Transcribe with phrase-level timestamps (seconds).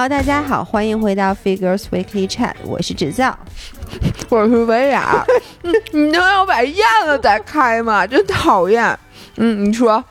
[0.00, 3.38] Hello，大家好，欢迎回到 Figures Weekly Chat，我是芷教，
[4.30, 5.22] 我是维亚。
[5.92, 8.06] 你能要把燕子再开吗？
[8.06, 8.98] 真讨厌。
[9.36, 10.02] 嗯，你说。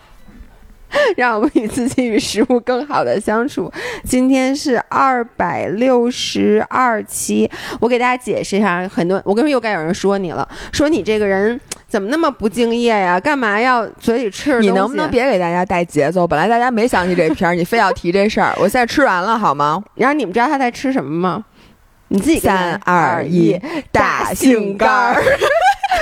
[1.16, 3.72] 让我们与自己与食物更好的相处。
[4.04, 7.50] 今天是二百六十二期，
[7.80, 8.88] 我给大家解释一下。
[8.88, 13.20] 很多我跟你说，又该有人说你了，说你这个人怎么那么不敬业呀？
[13.20, 14.60] 干嘛要嘴里吃？
[14.60, 16.28] 你能不能别给大家带节奏？
[16.28, 18.54] 本来大家没想起这片儿， 你非要提这事儿。
[18.58, 19.84] 我现在吃完了，好吗？
[19.96, 21.46] 然后你们知道他在吃什么吗？
[22.12, 23.60] 你自己三二一，
[23.92, 25.24] 大杏干儿。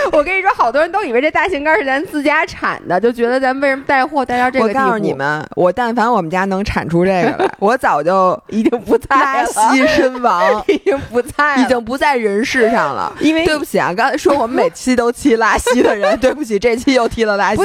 [0.13, 4.79] 我跟你说，好多人都以为这大杏干是咱自家产的，就觉得咱为什么带货带到这个地步？
[4.79, 13.13] 我告诉你们，我但凡我们家能产出这个来，我早就 已经不在拉稀身亡， 已经不在，已经不在人世上了。
[13.19, 17.61] 因为对不起啊，刚才说我们每期都提拉稀的人，对不起，这期又提了拉稀。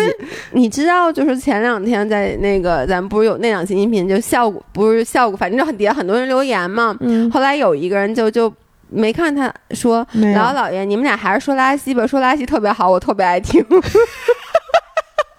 [0.53, 6.97] 你知道，就是前两天在那个咱们不是有那两期音频，就效果不是效果，反正就很底下很多人留言嘛。
[7.01, 8.53] 嗯，后来有一个人就就。
[8.93, 13.65] 没看他说，姥姥姥爷，你们俩还是说拉稀吧，说拉稀特别好，我特别爱听。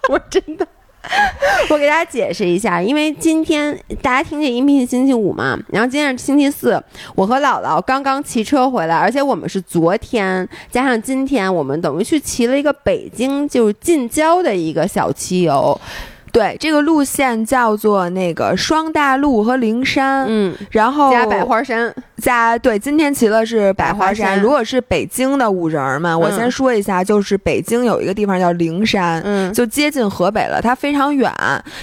[0.09, 0.67] 我真的，
[1.69, 6.81] 我给大家解释一下，因为今天大家听这音频是星期五嘛，然后今天是星期四，
[7.15, 15.79] 我和姥姥刚刚骑车回来，而且我们是昨天加上今天，我们等于去骑了一个北京就是近郊的一个小骑游。
[16.33, 24.41] 对，这个路线叫做那个双大路和灵山，嗯，然后加百花山，加对，今天骑的是百花山。
[24.41, 31.31] 如果是北京的五人们，我先说一下，就是北京有一个地方叫灵山，嗯，就接近河北了，它非常远，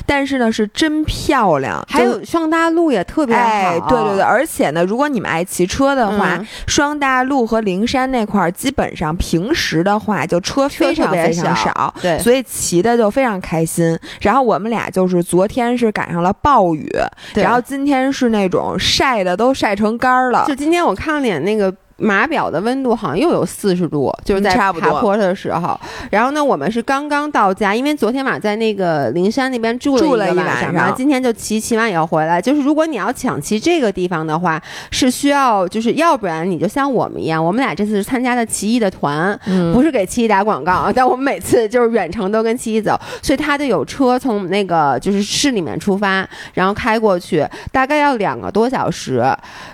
[0.04, 1.80] 但是呢是真漂亮。
[1.88, 13.96] 还有双大路也特别好，对对对，而且呢，如果你们爱骑车的话，双大路和灵山那块儿基本上平时的话就车非常非常少，对，所以骑的就非常开心。
[14.20, 14.39] 然后。
[14.42, 16.90] 我们俩就是昨天是赶上了暴雨，
[17.34, 20.44] 然后今天是那种晒的都晒成干了。
[20.46, 21.74] 就今天我看了脸那个。
[22.00, 25.78] 码表的温度好像又有四十度，就是在爬坡的时候。
[26.10, 32.40] 然后呢，我们是刚刚到家，因为昨天晚上在那个灵山那边住了一晚上，然后今天就骑骑完以后回来。
[32.40, 39.38] 就是如果你要抢骑这个地方的话，是需要，就是要不然你就像我们一样，我们俩这次是参加的奇艺的团，
[39.74, 49.22] 不是给奇艺打广告，但我们每次就是远程都跟奇艺走，所以他就有车从那个就是市里面出发，然后开过去，大概要两个多小时。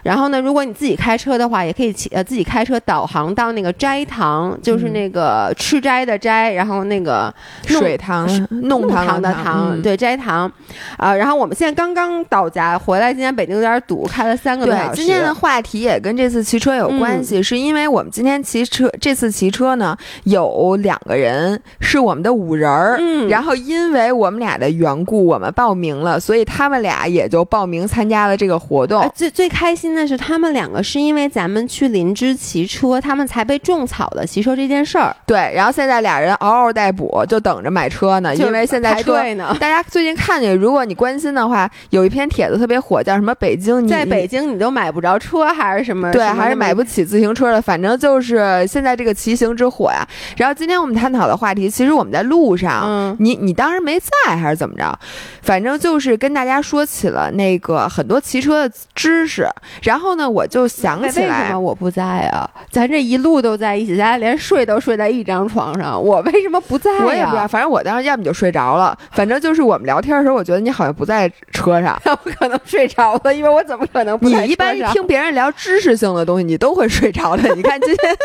[0.03, 2.11] 然后呢，如果你自己开车的话，也可以骑。
[2.17, 7.31] 呃，自己开车导航到那个斋堂，就是那个吃斋的斋，然后那个
[7.67, 8.27] 水塘
[8.63, 10.51] 弄堂的堂，对斋堂，
[10.97, 14.97] 啊，然后我们现在刚刚到家回来，今天北京有点堵，开了三个多小时。
[14.97, 19.95] 今天的话题也跟这次骑车有关系，是因为我们今天骑车，这次骑车呢
[20.25, 29.07] 有两个人是我们的五人儿，嗯，然后因为我们俩的缘故，我们报名了，所以他们俩也就报名参加了这个活动。
[29.15, 32.06] 最最开心的是他们两个是因为咱们去临。
[32.07, 35.15] 灵芝骑车，他们才被种草的骑车这件事儿。
[35.27, 38.33] 对，然后现在俩人嗷嗷待哺，就等着买车呢。
[38.37, 43.35] 因为现在车呢，大家最近看见，如果你关心的话，有一篇帖子特别火，叫什么？
[43.35, 46.13] 北京，在北京你都买不着车，还是什么？
[46.13, 47.61] 对，还是买不起自行车的。
[47.61, 50.07] 反正就是现在这个骑行之火呀。
[50.37, 54.97] 然后今天我们探讨的话题，其实我们在路上，你你当时没在还是怎么着？
[55.43, 59.49] 反正就是跟大家说起了那个很多骑车的知识。
[59.83, 61.86] 然后呢，我就想起来，为什么我不？
[61.91, 66.03] 在啊，咱这一路都在一起，咱俩连睡都睡在一张床上。
[66.03, 67.05] 我为什么不在啊？
[67.05, 72.01] 我也不知道，反正我当时要么就睡着了，反正就是我们聊天的时候，我觉得你好像不在车上。
[72.05, 74.19] 我可能睡着了，因为我怎么可能？
[74.23, 77.49] 你一般听别人聊知识性的东西，你都会睡着的。
[77.55, 78.17] 你看今天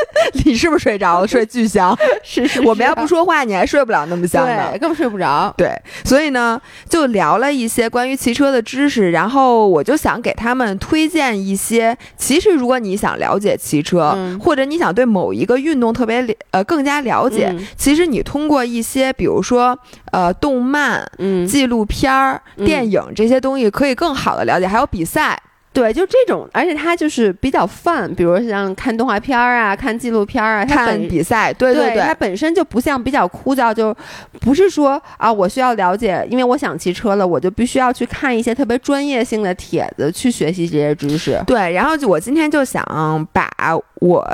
[0.45, 1.27] 你是不是睡着了？
[1.27, 1.95] 睡巨香。
[2.23, 2.61] 是是。
[2.61, 5.53] 我们要不说话，你还睡不了那么香的，根本睡不着。
[5.57, 5.69] 对，
[6.03, 11.95] 所以呢，就聊了一些关于骑车的知识，然后我就想给他们推荐一些。
[12.17, 13.50] 其实如果你想了解。
[13.57, 19.77] 骑车，或者你想对某一个运动特别呃更加了解，其实你通过一些比如说
[20.11, 21.05] 呃动漫、
[21.47, 24.67] 纪录片儿、电影这些东西，可以更好的了解。
[24.67, 25.41] 还有比赛。
[25.73, 33.95] 对，就这种，而且它就是比较泛，比如像看动画片儿啊，看纪录片儿啊，看比赛，对对对，它本身就不像比较枯燥，就
[34.41, 41.41] 不是说啊，我需要了解，因为我想骑车了，我就必须要去看一些特别专业性的帖子去学习这些知识。
[41.47, 42.83] 对，然后就我今天就想
[43.31, 43.49] 把
[43.95, 44.27] 我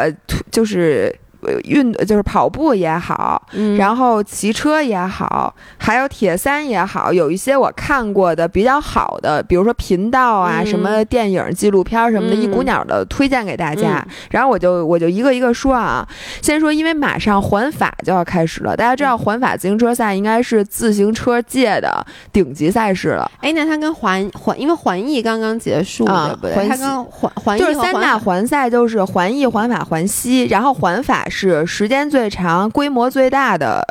[0.51, 1.15] 就是。
[1.63, 3.41] 运就是跑步也好，
[3.77, 14.05] 然后骑车也好，还有铁三也好，有一些我看过的比较好的，比如说频道啊，什么电影、纪录片什么的，一股脑的推荐给大家。
[14.31, 16.07] 然后我就我就一个一个说啊，
[16.41, 23.29] 先说，因为马上环法就要开始了，大家知道环法自行车赛应该是自行车界的顶级赛事了。
[23.41, 26.67] 哎，那它跟环环，因为环意刚刚结束，对不对？
[26.67, 31.25] 它跟环环就是三大环赛，就是环意、环法、环西，然后环法。
[31.29, 33.85] 是时间最长、规模最大的，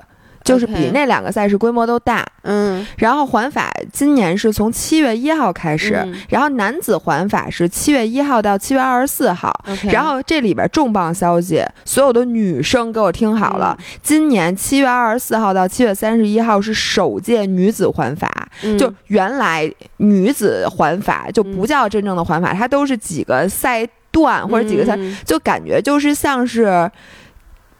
[0.45, 2.25] 就是比那两个赛事规模都大。
[2.49, 9.53] 嗯，然后环法今年是从七月一号开始，然后男子环法是七月一号到七月二十四号。
[9.91, 18.31] 然后这里边重磅消息，所有的女生给我听好了，今年七月二十四号到七月三十一号是首届女子环法。
[18.79, 26.89] 就原来女子环法就不叫真正的环法，它都是几个赛段或者几个赛，就感觉就是像是。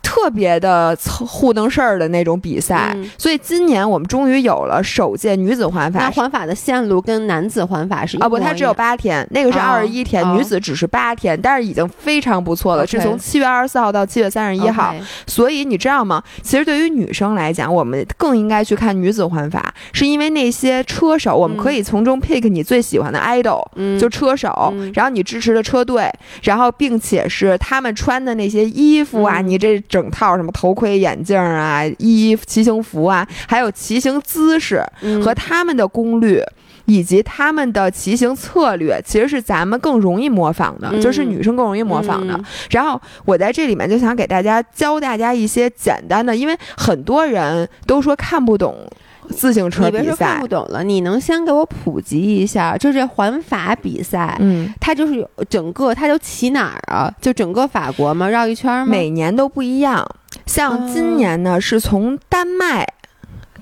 [0.07, 5.99] 特别的糊弄事儿的那种比赛，所以今年我们终于有了首届女子环法。
[5.99, 14.95] 那环法的线路跟男子环法是啊不，它只有八天，那个是二十一天，女子只是八天，但是已经非常不错了，是从七月二十四号到七月三十一号。
[15.27, 16.23] 所以你知道吗？
[16.41, 23.61] 其实对于女生来讲，我们更应该去看女子环法，是因为那些车手，我们可以从中 pick 你最喜欢的 idol，
[23.99, 26.09] 就车手，然后你支持的车队，
[26.45, 29.83] 然后并且是他们穿的那些衣服啊，你这。
[29.97, 34.85] 整套什么头盔、眼镜啊、衣、骑行服啊，还有骑行姿势
[35.25, 36.43] 和他们的功率，
[36.85, 42.39] 以及他们的骑行策略，其实是咱们更容易模仿的，就是女生更容易模仿的。
[42.69, 48.87] 然后我在这里面就想给大家教大家一些简单的，因为很多人都说看不懂。
[49.27, 52.77] 自行车比赛看不懂了，你能先给我普及一下？
[52.77, 57.13] 就这环法比赛，嗯，它就是整个，它就骑哪儿啊？
[57.21, 58.29] 就整个法国吗？
[58.29, 58.87] 绕一圈吗？
[58.87, 60.07] 每年都不一样。
[60.47, 62.87] 像今年呢，是从丹麦。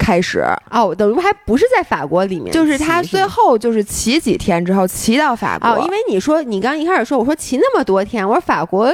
[0.04, 5.66] 开始哦，等于还不是在法国里面，就是他最后就是骑几天之后骑到法国。
[5.66, 8.92] 哦，因为你说你刚一开始说，我说骑那么多天，我说法国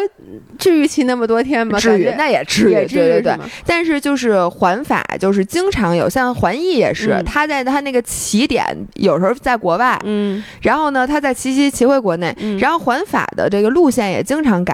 [0.56, 1.80] 至于骑那么多天吗？
[1.80, 3.36] 至于，那也至于，对对对。
[3.66, 8.64] 但是就是环法，就是经常有，像环意也是，他在他那个起点
[8.94, 14.72] 有时候在国外，嗯，然后呢，他在骑骑骑回国内，然后环法的这个路线也经常改，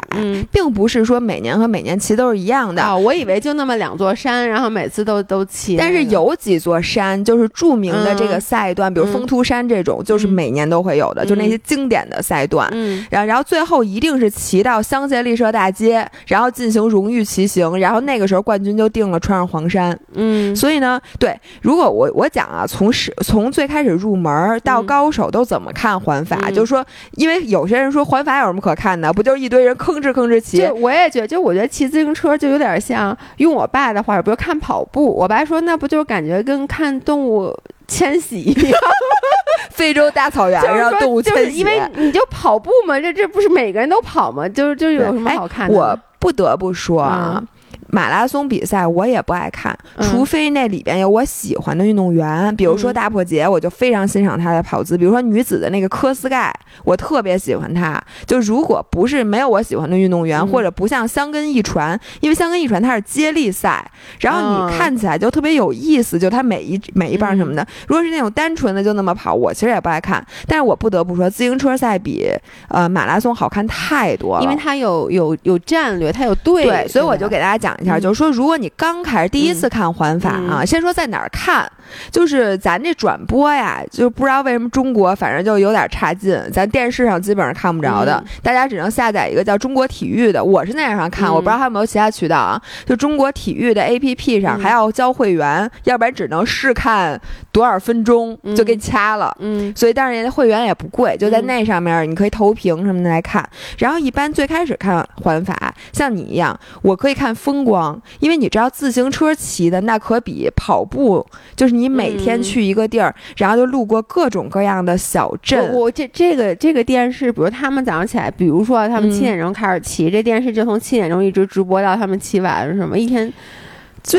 [0.52, 2.82] 并不是说每年和每年骑都是一样的。
[2.82, 6.25] 哦，我以为就那么两座山，然后每次都都骑，但是有。
[6.28, 12.68] 有几座山，就是著名的这个赛段，比如封图山这种，就是每年都会有的，就那些经典的赛段。
[12.72, 19.98] 嗯，然后，然后最后一定是骑到香榭丽舍大街，然后进行荣誉骑行，然后那个时候冠军就定了，穿上黄衫。
[20.14, 26.84] 嗯，所以呢，对，如果我我讲啊，从始从最开始入门到高手都怎么看环法，就是说，
[27.16, 30.66] 因为有些人说环法有什么可看的，不就是一堆人吭哧吭哧骑？
[30.80, 36.06] 我也觉得，就我觉得骑自行车就有点像用我爸的话，比如看跑步，我爸说那不就是。
[36.06, 37.52] 感觉跟看动物
[37.88, 38.80] 迁徙一样，
[39.70, 44.48] 非洲大草原上动物迁徙，因为你就跑步嘛，这这不是每个人都跑吗？
[44.48, 45.74] 就是就有什么好看的？
[45.74, 47.42] 我不得不说啊。
[47.88, 54.98] 马拉松比赛我也不爱看，除非那里边有我喜欢的运动员，比如说大破节，我就非常欣赏他的跑姿。
[54.98, 56.52] 比如说女子的那个科斯盖，
[56.84, 58.02] 我特别喜欢他。
[58.26, 63.88] 就如果不是没有我喜欢的运动员，或者不像香根一传，因为香根一传它是接力赛，
[64.20, 67.66] 然后你看起来就特别有意思，就他每一每一棒什么的。
[67.86, 70.24] 如果是那种单纯的就那么跑，我其实也不爱看。
[70.46, 72.28] 但是我不得不说，自行车赛比
[72.68, 76.64] 呃马拉松好看太多了，因为它有有有战略，它有队。
[76.64, 77.75] 对，所以我就给大家讲。
[77.80, 81.70] 一下，就是说，如果你刚开始第一次看环法啊，先说在哪儿看，
[82.10, 103.46] 就是咱这转播呀，就不知道为什么中国反正就有点差劲，咱电视上基本上看不着的，大家只能下载一个叫中国体育的，我是那样上看，我不知道还有没有其他渠道啊，就中国体育的 APP 上还要交会员，要不然只能试看多少分钟就给掐了，嗯，所以但是人家会员也不贵，就在那上面你可以投屏什么的来看，
[103.78, 107.65] 然后一般最开始看环法，像你一样，我可以看风。
[107.70, 115.72] 光，因为你知道自行车骑的那可比跑步，就是你每天去一个地儿，然后就路过各种各样的小镇。
[115.72, 123.32] 我这这个这个电视，比如他们早上起来，比如说他们七点钟开始骑，这电视就从七点钟一直直播到他们骑完什么一天。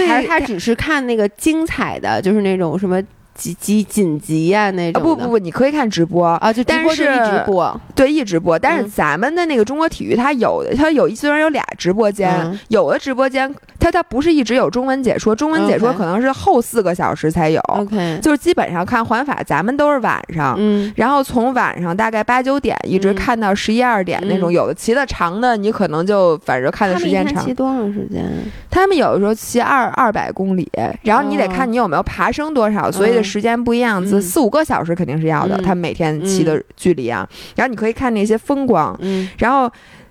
[0.08, 3.02] 还是他只是看那个精彩的，就是那种什么。
[3.38, 5.02] 急急紧急呀那种。
[5.02, 8.58] 不不不，你可以看直播啊，就但是一直播，对一直播。
[8.58, 17.62] 但是咱们的那个中国体育，它有它有虽然有俩直播间，有的直播间它它不是一直有中文解说，中文解说可能是后四个小时才有。
[17.68, 27.46] OK，就是基本上看环法，咱们都是晚上，嗯，然后从晚上大概八九点一直看到十一二点那种，有的骑的长的，你可能就反正看的时间长。
[27.46, 28.24] 骑多长时间？
[28.70, 30.70] 他们有的时候骑二二百公里，
[31.02, 35.58] 然后你得看你有没有爬升多少，所以的时间不一样，四四五个小时肯定是要的。
[35.58, 38.98] 他每天骑的距离啊，然后你可以看那些风光，
[39.38, 39.70] 然后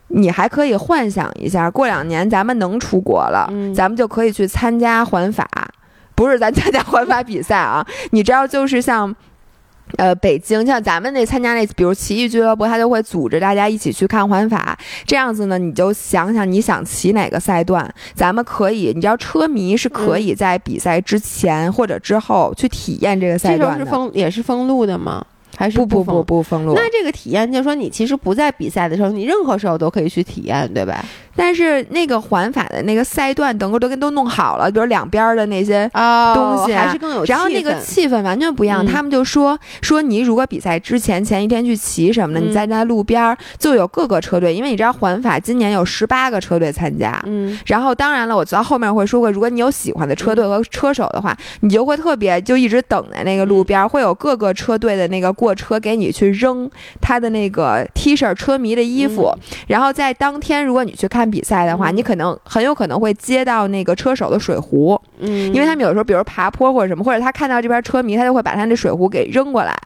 [0.09, 5.49] 你还可以幻想一下，过两年咱们能出国了，咱们就可以去参加环法，
[6.15, 9.15] 不是咱参加环法比赛啊，你知道就是像。
[9.97, 14.77] 呃，北京像咱们那参加那，比如骑艺俱乐部，他就会组织大家一起去看环法。
[15.07, 23.85] 这样子呢，你就想想你想骑哪个赛段，咱们可以，你知道车迷是可以在比赛之前或者之后去体验这个赛段的。
[23.85, 25.25] 是封也是封路的吗？
[25.59, 26.75] 还是不不不不封路？
[26.75, 31.03] 那这个体验就是说，你其实不在比赛的时候，你任何时候都可以去体验，对吧？
[31.37, 35.89] 但是那个环法的那个赛段，等会都跟都弄好了，比如两边的那些
[36.35, 37.25] 东西，还是更有。
[37.25, 38.85] 然后那个气氛完全不一样。
[38.85, 47.23] 他们就说说你如果比赛之前前一天去骑什么的，你在那路边就有各个车队，因为你知道环法今年有十八个车队参加。
[47.27, 47.59] 嗯。
[47.67, 59.37] 然后当然了，我知道后面会说过，如果你有喜欢的车队和车手的话，你就会特别就一直等在那个路边，会有各个车队的那个过车给你去扔他的那个 T 恤车迷的衣服。
[59.67, 61.26] 然后在当天，如果你去看。
[61.31, 69.77] 比赛的话，你可能很有可能会接到那个车手的水壶，嗯，因为他们有时候，比如爬坡或者什么，或者他看到这边车迷，他就会把他那水壶给扔过来。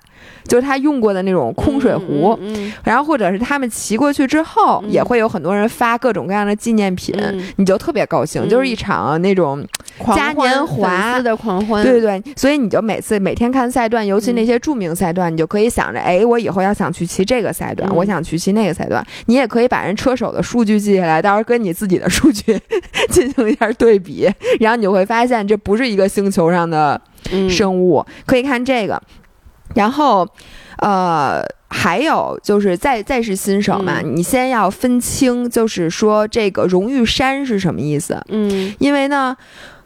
[0.44, 2.38] 就是他用过的那种空水壶，
[2.84, 7.14] 然后或者是他们骑过去之后，也会有很多人发各种各样的纪念品，
[7.56, 9.64] 你就特别高兴，就是一场那种
[10.14, 11.84] 嘉年华的狂欢。
[11.84, 19.04] 对对对，所以你就每次每天看赛段，尤其那些著名赛段，你就可以想着，哎，我以后要想去骑这个赛段，我想去骑那个赛段。
[19.26, 22.58] 你也可以把人车手的数据记下来，到时候跟你自己的数据
[23.10, 27.00] 进行一下对比，然后你就会发现这不是一个星球上的
[27.48, 28.04] 生物。
[28.26, 29.00] 可以看这个。
[29.74, 30.28] 然后，
[30.78, 38.20] 呃，还有就是再再是新手嘛，你先要分清，就是说这个荣誉山是什么意思？
[38.28, 39.36] 嗯，因为呢，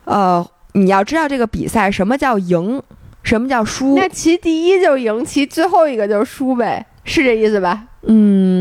[0.04, 2.82] 呃，你要知道这个比赛什么叫赢，
[3.22, 3.94] 什么叫输。
[3.96, 7.84] 那其第一就赢，其最后一个就输呗，是这意思吧？
[8.06, 8.53] 嗯，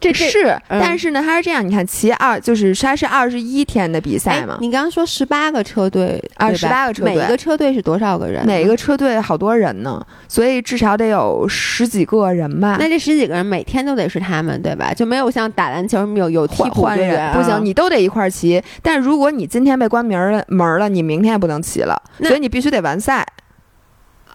[0.00, 4.58] 这是，但是呢，它是这样，你看，骑二就是它是二十一天的比赛嘛。
[4.60, 8.46] 你刚刚说十八个车队，啊，十八个车队，每一个车队是多少个人？
[8.46, 12.76] 每个车队好多人呢，所以至少得有十几个人吧。
[12.78, 14.92] 那这十几个人每天都得是他们，对吧？
[14.94, 18.62] 就没有像打篮球有有替补队员，不行，你都得一块儿骑。
[18.82, 23.26] 但如果你今天被关门了门了，你明天也不能骑了，所以你必须得完赛。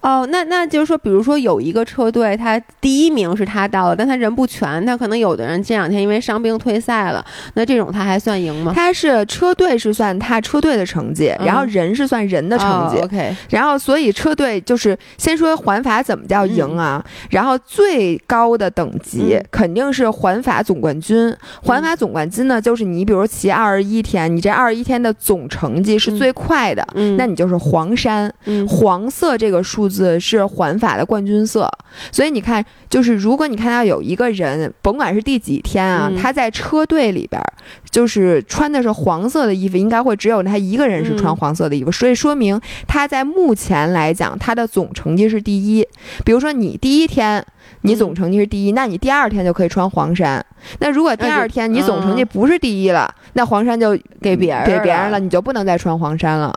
[0.01, 8.74] 哦，那那就是说，比如说有一个车队，他第一名是他到了，但他人不全，他可能有的人这两天因为伤病退赛了，那这种他还算赢吗？
[8.75, 12.98] 他是车队是算他车队的成绩，然后人是算人的成绩。
[12.98, 17.05] OK，然后所以车队就是先说环法怎么叫赢啊？
[17.29, 21.31] 然后最高的等级肯定是环法总冠军。
[21.62, 26.84] 环法总冠军呢，就是你比如骑二十一天，你这二十一天的总成绩是最快的，
[27.20, 28.34] 那你就是黄山。
[28.67, 29.91] 黄色这个数。
[29.92, 31.70] 字是环法的冠军色，
[32.12, 37.42] 所以你看，就是如果你看到有一个人，甭管是第几天啊，他在车队里边，
[37.90, 45.86] 就是穿的是黄色的衣服，应该会只有他一个人是穿黄色的衣服，所以说明他在目前来讲，他的总成绩是第一。
[46.24, 47.46] 比如说你第一天
[47.82, 50.44] 你总成绩是第一，那你第二天就可以穿黄衫。
[50.80, 56.54] 那如果第二天你总成绩不是第一了，那黄衫就给别人给别人了，你就不能再穿黄衫了。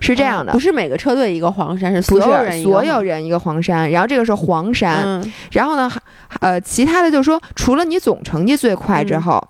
[0.00, 5.22] 是这样的，不是每个车队一个黄山，是所有人所有人一个黄山，然后这个是黄山，
[5.52, 5.90] 然后呢，
[6.40, 9.42] 呃，其他的就是说，除了你总成绩最快之后，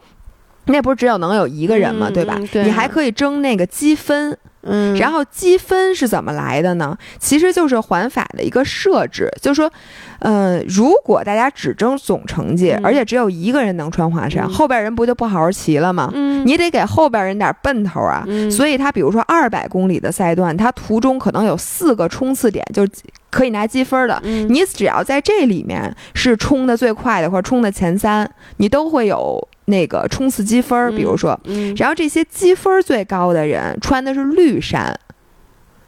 [0.67, 2.11] 那不是只有能有一个人吗？
[2.13, 2.39] 对吧？
[2.65, 4.37] 你还可以争那个积分。
[4.69, 6.99] 嗯，然后积分是怎么来的呢？
[7.21, 9.73] 其实就是环法的一个设置，就是说，
[10.19, 16.11] 呃，如果大家只争总成绩，而且只有一个人能穿华衫，后边人不就不好好骑了吗？
[16.15, 18.25] 嗯，你得给后边人点奔头啊。
[18.27, 22.85] 嗯，所以他比如说二百公里的赛段，他途中可能有四个冲刺点，就
[23.31, 24.21] 可以拿积分的。
[24.25, 29.49] 嗯，你只要在这里面是冲的最快的，或者冲的前三，你都会有。
[29.69, 31.37] 那个冲刺积分，比如说，
[31.77, 34.97] 然后这些积分最高的人穿的是绿衫，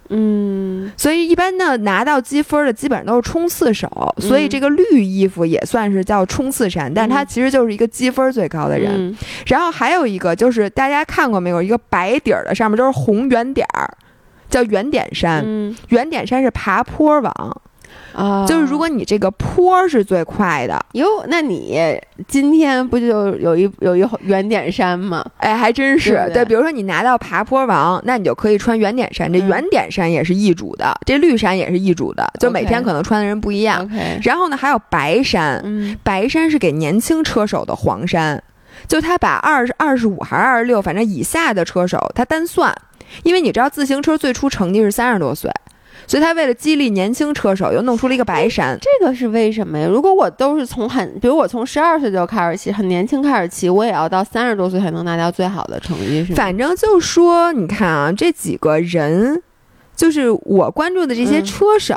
[0.08, 9.16] 嗯，所以一般呢拿到积分的基本上都是冲刺手，所以这个绿衣服也算是叫冲刺衫，但它其实就是一个积分最高的人。
[9.46, 13.88] 然后还有一个就是大家看过没有，一个白底儿的上面都是红圆点儿。
[14.48, 15.42] 叫圆点山。
[15.44, 17.62] 嗯，圆点山是爬坡王。
[18.14, 21.78] 啊，就是如果你这个坡是最快的哟，那你
[22.26, 25.24] 今天不就有一有一圆点山吗？
[25.38, 26.28] 哎，还真是。
[26.34, 29.32] 对，比如说你拿到爬坡王，那你就可以穿圆点山。
[29.32, 33.88] 这圆点山也是易主的，这绿山也是易主的，就每天可能穿的人不一样。
[34.22, 35.62] 然后呢，还有白山，
[36.02, 38.42] 白山是给年轻车手的黄山，
[38.86, 42.74] 就他把二十二十五还是二十六，反正以下的车手他单算，
[43.22, 45.50] 因为你知道自行车最初成绩是三十多岁。
[46.06, 48.78] 所以他为了激励年轻车手，又弄出了一个白山。
[48.80, 49.86] 这个是为什么呀？
[49.86, 59.42] 如果我都是从很，比如我从十二岁就开始骑，很年轻开始骑，我也要到三十多岁才能拿到最好的成绩，是反正就说，你看啊，这几个人。
[59.98, 61.96] 就是我关注的这些车手，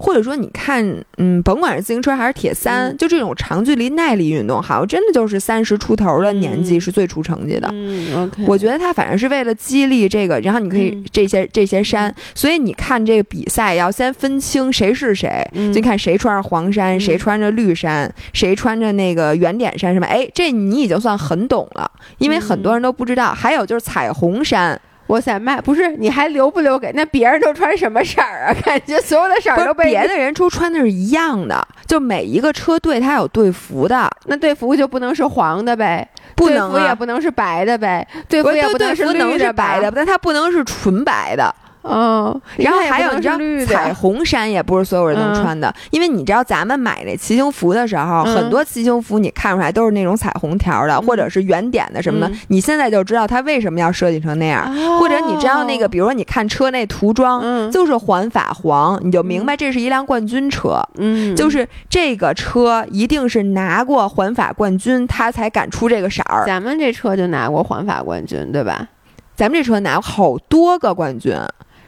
[0.00, 0.84] 或者说你看，
[1.18, 7.68] 嗯，甭管是自行车还是铁三，就这种长距离耐力运动，好像真的就是三十出头的年纪是最出成绩的。
[7.72, 8.44] 嗯，OK。
[8.48, 20.06] 我觉得他反正是为了激励这个，然后你可以这些这些山，所以你看这个比赛要先分清谁是谁，就看谁穿着黄衫，谁穿着绿衫，谁穿着那个圆点衫什么？
[20.06, 21.88] 哎，这你已经算很懂了，
[22.18, 23.32] 因为很多人都不知道。
[23.32, 24.80] 还有就是彩虹山。
[25.08, 28.54] 哇塞，卖不是你还留不留给那别人都穿什么色儿啊？
[28.64, 36.08] 感觉所有的色儿都被别的人出穿的是一样的，就每一个车队它有队服的，那队服就不能是黄的呗？
[36.34, 38.06] 不能啊，也不能是白的呗？
[38.28, 41.54] 队服也不能是绿的白的，但它不能是纯白的。
[41.88, 52.34] 嗯，然后还有你知道彩虹衫也不是所有人能穿的，因为你知道咱们买那骑行服的时候，很多骑行服你看出来都是那种彩虹条的，或者是圆点的什么的。
[52.48, 60.82] 你现在就知道它为什么要设计成那样，或者你知道那个，比如说你看车那涂装就是环法黄，你就明白这是一辆冠军车。
[60.98, 66.44] 嗯，就是这个车一定是拿过环法冠军，他才敢出这个色儿。
[66.46, 68.88] 咱们这车就拿过环法冠军，对吧？
[69.34, 71.36] 咱们这车拿过好多个冠军。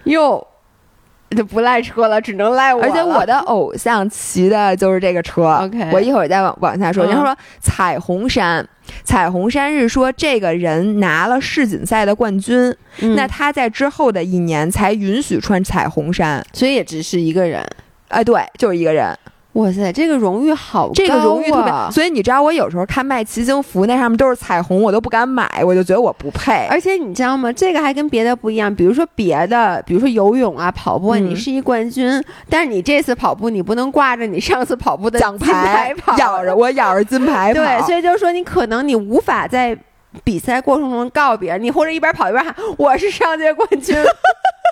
[0.04, 0.46] 哟，
[1.36, 2.82] 就不赖车了，只能赖我。
[2.82, 5.44] 而且我的偶像骑的就是这个车。
[5.62, 7.04] OK，我一会儿再往往下说。
[7.04, 8.66] 然后说彩虹山，
[9.04, 12.74] 彩虹山是说这个人拿了世锦赛的冠军，
[13.14, 17.62] 那他在之后的一年才允许穿彩虹衫，所以也只是一个人。
[18.08, 19.14] 哎，对，就是一个人。
[19.58, 26.68] 哇塞，这个荣誉好，这个荣誉特别，所以你知道我有时候看卖骑行服，那上面都是彩虹，我都不敢买，我就觉得我不配。
[26.70, 27.52] 而且你知道吗？
[27.52, 37.60] 这个还跟别的不一样，比如说别的，比如说游泳啊、跑步，你是一冠军，但是你这次跑步你不能挂着你上次跑步的奖牌跑，咬着我咬着金牌 跑。
[37.60, 39.76] 对，所以就是说你可能你无法在
[40.22, 43.96] 比赛过程中告别你，或者一边跑一边喊我是上届冠军。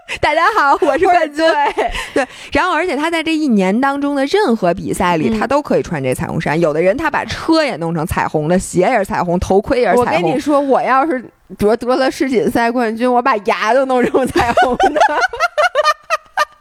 [0.20, 1.36] 大家好，我是冠军。
[1.36, 6.58] 对对，然后而且他在这一年当中的任何比赛里，他都可以穿这彩虹衫。
[6.60, 10.06] 有的人他把车也弄成彩虹的，鞋也是彩虹，头盔也是彩虹。
[10.06, 11.24] 我跟你说，我要是
[11.58, 15.00] 得得了世锦赛冠军，我把牙都弄成彩虹的。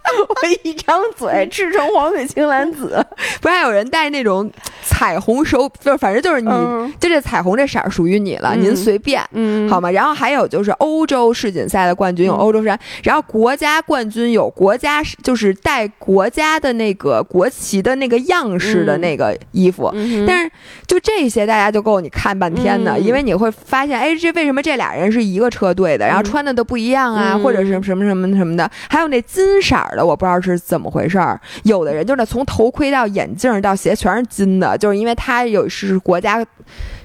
[0.30, 3.04] 我一张嘴，赤橙黄绿青蓝紫，
[3.41, 4.50] 不是还有人戴那种
[4.84, 6.50] 彩虹手，就反正就是你，
[7.00, 9.89] 就这彩虹这色儿属于你了，您随便，嗯，好吗？
[9.91, 19.91] 然后还有就是欧洲世锦赛的冠军有欧洲衫，然后国家冠军有国家就是带国家的那个国旗的那个样式的那个衣服，
[20.28, 20.52] 但是
[20.88, 30.06] 就这些大家就够你看半天的，因为你会发现，哎，这为什么这俩人是一个车队的，然后穿的都不一样啊，或者是什么什么什么的，还有那金色的。
[30.06, 36.46] 我不知道是怎么回事儿，有的人就是从头盔到眼镜到鞋全是金的，就是因为他有是国家，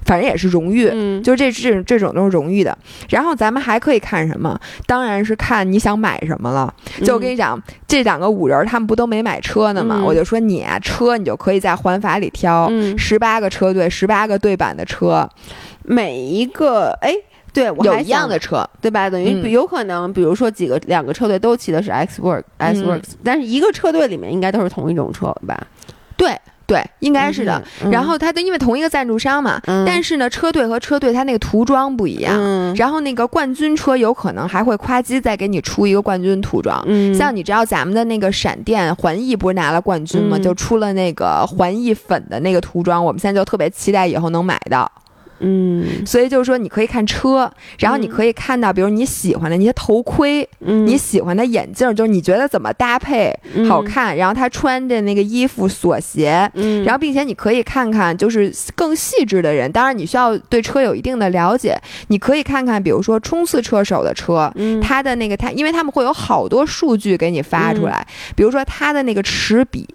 [0.04, 2.76] 反正也是荣誉，嗯，就这这这种都是荣誉的。
[3.08, 4.58] 然后咱们还可以看什么？
[4.86, 6.72] 当然是看你想买什么了。
[7.04, 10.02] 就我跟你讲，这两个五人他们不都没买车呢吗？
[10.04, 15.28] 我就说你啊，车你就可以在环法里挑，十八个车队，十八个对版的车，
[15.84, 17.14] 每一个哎。
[17.52, 19.10] 对，有一样的车，对吧？
[19.10, 25.60] 等于有可能，比如说几个两个车队都骑的是 X Work X Works，但是一个车队里面应该都是同一种车吧？
[26.16, 27.60] 对对，应该是的。
[27.90, 32.74] 然后它的因为同一个赞助商嘛，但是呢，车队和车队它那个涂装不一样。
[32.76, 36.80] 然后那个冠军车有可能还会夸机再给你出一个冠军涂装。
[37.12, 40.38] 像你知道咱们的那个闪电环翼不是拿了冠军吗？
[40.38, 44.88] 就出了那个环翼粉的那个涂装，我们现在就特别期待以后能买到。
[45.40, 53.34] 嗯，所以就是说，你可以看车，然后你可以看到，比如你喜欢的那些头盔，你喜欢的眼镜，就是你觉得怎么搭配
[53.66, 56.50] 好看，然后他穿的那个衣服、锁鞋，
[56.84, 61.74] 然后并且你可以看看，就是更细致的人，当然你需要对车有一定的了解，
[62.08, 69.88] 你可以看看，比如说冲刺车手的车，他的那个他，因为他们会有好多数据给你发出来，比如说他的那个齿比，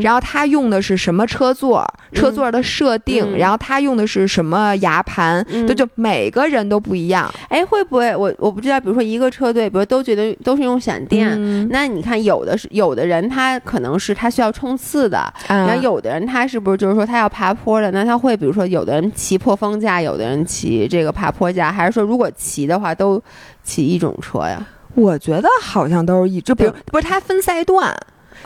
[0.00, 4.76] 然后他用的是什么车座，车座的设定，然后他用的是什么。
[4.84, 7.32] 牙盘，就就每个人都不一样。
[7.48, 17.90] 哎，会不会我我不知道，比如说一个车队，比如都觉得都是用闪电，那你看有的是有的人他可能是他需要冲刺的，然后有的人他是不是就是说他要爬坡的？
[17.90, 23.20] 那他会比如说有的人骑破风架，有的人骑这个爬坡架，还是说如果骑的话都
[23.62, 24.64] 骑一种车呀？
[24.94, 27.92] 我觉得好像都是一，就比如不是它分赛段。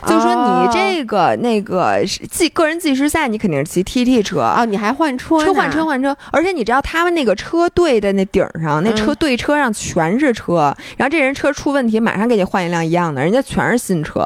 [0.07, 14.25] 就是说，你这个那个计个人计时赛，你肯定是骑 T T 车啊，你还换车，车换车换车，而且你知道他们那个车队的那顶上，那车队车上全是车，然后这人车出问题，马上给你换一辆一样的，人家全是新车，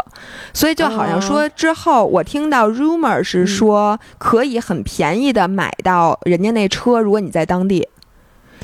[0.53, 7.87] 所以就好像说之后，我听到 rumor 是说可以很便宜的买到人家那车，如果你在当地，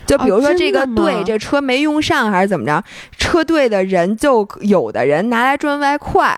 [0.06, 2.84] 就比如说这个队这车没用上还是怎么着，
[3.18, 6.38] 车队的人就有的人拿来赚外快。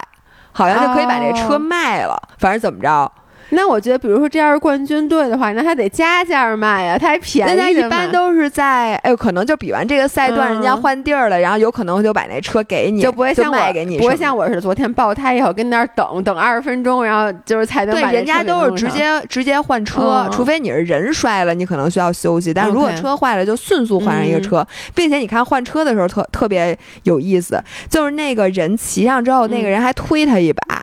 [0.54, 3.12] 好像就可以把这车卖了，反正怎么着。
[3.52, 7.52] 那我觉得，比如说这要是冠军队的话，那他得加价卖呀，他还便宜。
[7.52, 30.82] 人家一般都是在，哎呦，可能就比完这个赛段，人家换地儿了，然后有可能就把那车给你，就不会像我给你，不会像我是昨天爆胎以后跟那儿等等二十分钟，然后就是才能对，人家都是直接直接换车，除非你是人摔了，你可能需要休息，但如果车坏了，就迅速换上一个车，并且你看换车的时候特特别有意思，就是那个人骑上之后，那个人还推他一把。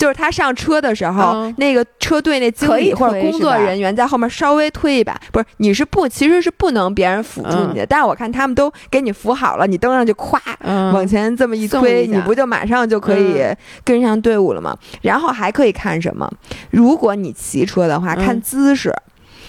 [0.00, 10.40] 就是他上车的时候，那个车队那经理或者工作人员在后面稍微推一把，不是你是不其实是不能别人辅助你的，但是我看他们都给你扶好了，你登上去咵
[10.94, 13.44] 往前这么一推，你不就马上就可以
[13.84, 14.74] 跟上队伍了吗？
[15.02, 16.26] 然后还可以看什么？
[16.70, 18.90] 如果你骑车的话，看姿势。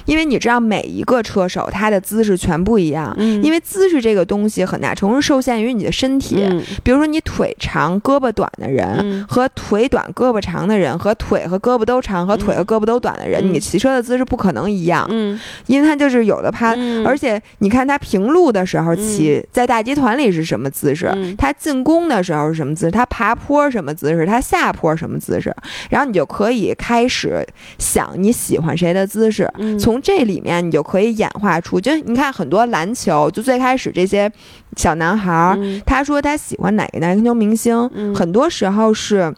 [0.06, 6.48] 因为你知道每一个车手他的姿势全不一样，因为姿势这个东西很大程度受限于你的身体。
[6.84, 15.08] 比如说你腿长胳膊短的人和腿短胳膊长的人和腿和胳膊都长和腿和胳膊都短的人，你骑车的姿势不可能一样。
[15.10, 25.54] 嗯，因为他就是有的趴，而且你看他平路的时候骑在大集团里是什么姿势，他进攻的时候是什么姿势，他爬坡什么姿势，他下坡什么姿势，
[25.90, 27.46] 然后你就可以开始
[27.78, 29.52] 想你喜欢谁的姿势。
[29.80, 34.32] 从从这里面，你就可以演化出，就你看很多篮球，就最开始这些
[34.78, 39.36] 小男孩儿，他说他喜欢哪个篮球明星，很多时候是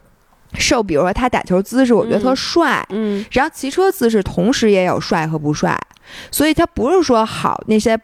[0.53, 5.75] 受，比如说他打球姿势，我觉得特帅，嗯，然后骑车姿势同时也有帅和不帅，
[6.29, 7.99] 所以他不是说好那些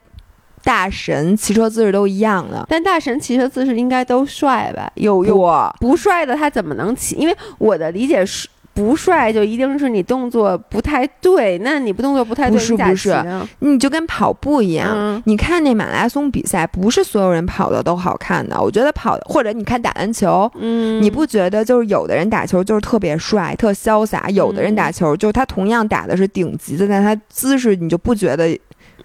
[0.64, 4.92] 大神骑车姿势都一样的，但大神骑车姿势应该都帅吧？
[4.96, 7.16] 有有不帅的他怎么能骑？
[7.16, 8.50] 因为我的理解是。
[8.80, 13.13] 不帅就一定是你动作不太对，那你不动作不太对，不是不是，
[13.60, 18.58] 你就跟跑步一样，你看那马拉松比赛，不是所有人跑的都好看的。
[18.58, 28.58] 我觉得跑或者你看打篮球，嗯，你不觉得就是有的人打球就是特别帅、特潇洒，有的人打球就是他同样打的是顶级的，但他姿势你就不觉得。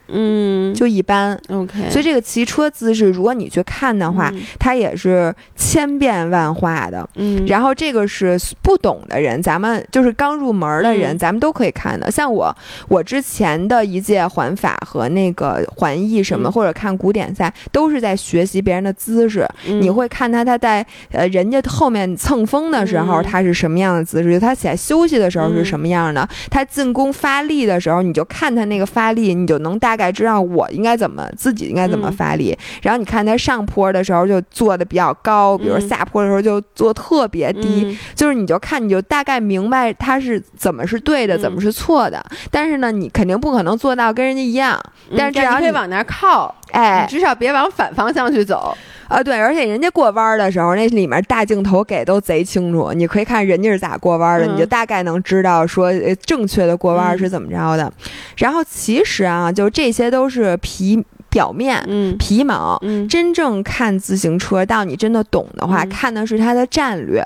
[0.09, 1.39] 嗯，就一般。
[1.49, 7.09] OK，所以这个骑车姿势，如果你去看的话，它也是千变万化的。
[7.17, 12.11] 嗯，然后这个是不懂的人，咱们就是刚入门的人，咱们都可以看的。
[12.11, 12.55] 像我，
[12.89, 19.49] 我之前的一届环法和那个环艺什么，或者看古典赛，都是在学习别人的姿势。
[19.65, 24.39] 你会看他他在呃人家后面蹭风的时候，他是什么样的姿势？
[24.39, 26.29] 他起来休息的时候是什么样的？
[26.51, 29.94] 他进攻发力的时候，你就看他那个发力，你就能大。
[29.95, 42.21] 大概知道我应该怎么自己应该怎么发力，然后你看他上坡的时候就做的比较高，比如下坡的时候就做特别低，就是你就看你就大概明白他是怎么是对的，怎么是错的。
[42.51, 44.77] 但是呢，你肯定不可能做到跟人家一样，
[45.17, 48.77] 但是只要你往那靠，哎，至少别往反方向去走。
[49.09, 55.93] 啊，对，而且人家过弯的时候，那里面大镜头给都贼清楚，你可以看人家是咋过弯的，你就大概能知道说
[56.25, 57.93] 正确的过弯是怎么着的。
[58.37, 61.85] 然后其实啊，就这些都是皮表面、
[62.19, 67.23] 皮毛，真正看自行车，到你真的懂的话，看的是它的战略。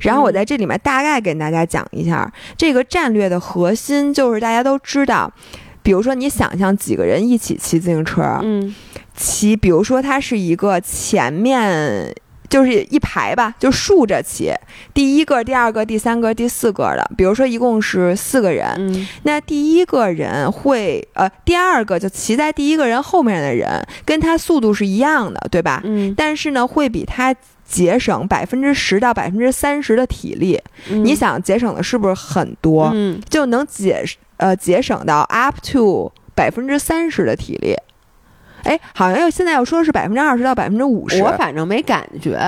[0.00, 5.32] 然后我在这里面大概给大家讲一下，这个战略的核心就是大家都知道，
[5.82, 8.74] 比如说你想象几个人一起骑自行车，嗯。
[9.16, 12.14] 骑，比如说它是一个前面
[12.48, 14.52] 就是一排吧，就竖着骑，
[14.92, 25.80] 第一个、第二个、第三个、第四个的，比如说一共是四个人，那第一个人会呃，第二个就骑在第一个人后面的人，跟他速度是一样的，对吧？
[25.84, 27.34] 嗯，但是呢，会比他
[27.66, 30.60] 节省百分之十到百分之三十的体力。
[30.88, 32.90] 你想节省的是不是很多？
[32.92, 34.04] 嗯，就能节
[34.36, 37.74] 呃节省到 up to 百分之三十的体力。
[38.64, 42.38] 哎，好像又现在又说是百分之二十到百分之五十，我反正没感觉。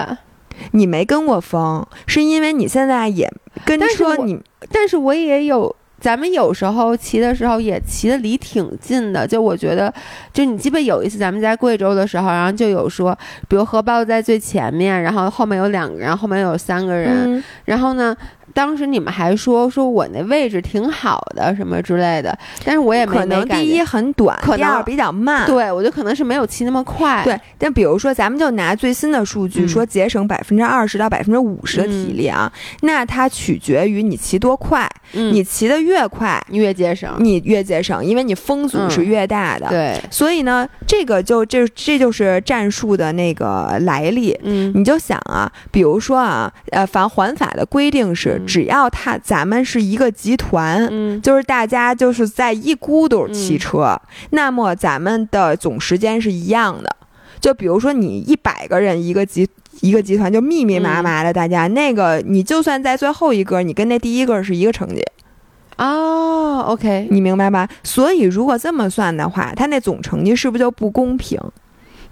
[0.70, 3.28] 你没跟过风，是因为你现在也
[3.64, 9.92] 跟车，你但是我也有咱们有时候骑的时候也骑的离挺近的，就我觉得，
[10.32, 18.16] 就你记不有一次咱们在贵州的时候，然后就有说，比如荷包在最前面，然后后面有两个人，后面有三个人，然后呢。
[18.54, 25.46] 当时你们还说说我那位置挺好的什么之类的，但是我也没可能第一很短，第二比较慢。
[25.46, 27.22] 对，我就可能是没有骑那么快。
[27.24, 32.50] 对，但比如说咱们就拿最新的数据说节省百分之二十到百分之五十的体力啊，
[32.82, 34.88] 那它取决于你骑多快。
[35.12, 39.68] 你骑的越快，越节省，你越节省，因为你风阻是越大的。
[39.68, 44.36] 对，所以呢，这个就这这就是战术的那个来历。
[44.42, 56.96] 嗯，你就想啊，比如说啊，呃，反环法的规定是，只要他咱们是一个集团，嗯，就是大家就是在一咕嘟骑车，那么咱们的总时间是一样的。
[57.40, 59.48] 就比如说你一百个人一个集。
[59.80, 65.02] 一个集团就密密麻麻的，大家那个你就算在最后一个，你跟那第一个是一个成绩，
[65.76, 67.68] 哦，OK，你明白吧？
[67.82, 71.40] 所以如果这么算的话，他那总成绩是不是就不公平？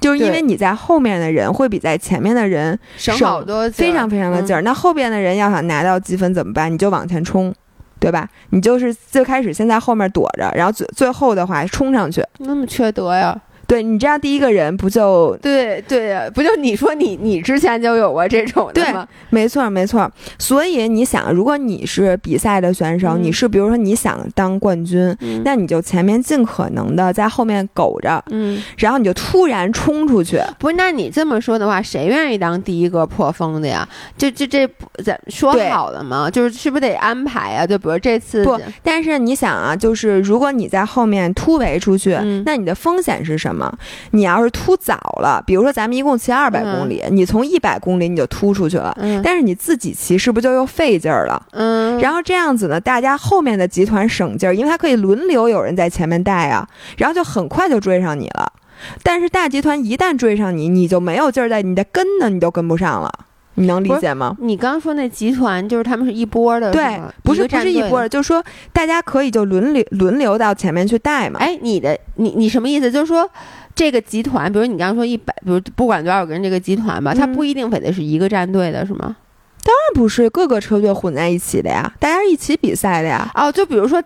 [0.03, 4.61] 就是因为你在后面的人会比在前面的人省好多，非常非常的劲儿。
[4.63, 6.73] 那后边的人要想拿到积分怎么办？
[6.73, 7.55] 你就往前冲，
[7.99, 8.29] 对吧？
[8.51, 12.23] 你就是最开始先在后面躲着，然后最最后的话冲上去。
[12.39, 13.41] 那么缺德呀！
[13.73, 19.09] 对你这样第一个人不就对对不就你说你你之前就有过这种的吗？
[19.31, 20.13] 没错没错。
[20.39, 30.39] 所以你想，如果你是比赛的选手，你是比如说你想当冠军，那你就前面尽可能的在后面苟着，嗯，然后你就突然冲出去。
[30.59, 33.89] 不是，那你这么说的话，谁愿意当第一个破风的呀？
[34.19, 34.69] 就就这
[35.03, 36.29] 咱说好了吗？
[36.29, 37.67] 就是是不是得安排啊？
[37.67, 43.62] 就比如这次不，但是你想啊，就是如果你在后面突围出去，那你的风险是什么？
[44.13, 51.47] 你要是突早了，比如说咱们一共骑二百公里，你从一百公里你就突出去了，但是你自己骑是不是就又费劲儿了？
[51.53, 58.53] 嗯，然后这样子呢，大家后面的集团省劲儿，因为它可以轮流有人在前面带啊，然后就很快就追上你了。
[59.03, 63.13] 但是大集团一旦追上你，你就没有劲儿在，你的跟呢你都跟不上了。
[63.55, 64.37] 你能理解吗？
[64.41, 71.39] 你刚刚说那集团就是他们是一波的，对，不是不是一波，就是说大家可以就轮流轮流到前面去带嘛。
[71.39, 72.91] 哎，你的你你什么意思？
[72.91, 73.29] 就是说
[73.75, 79.17] 这个集团，比如你刚刚说一百，比如不管多少个人这个集团吧，它不一定非得是一个战队的，是吗？
[79.65, 83.31] 当然不是，各个车队混在一起的呀，大家一起比赛的呀。
[83.35, 84.03] 哦，就比如说。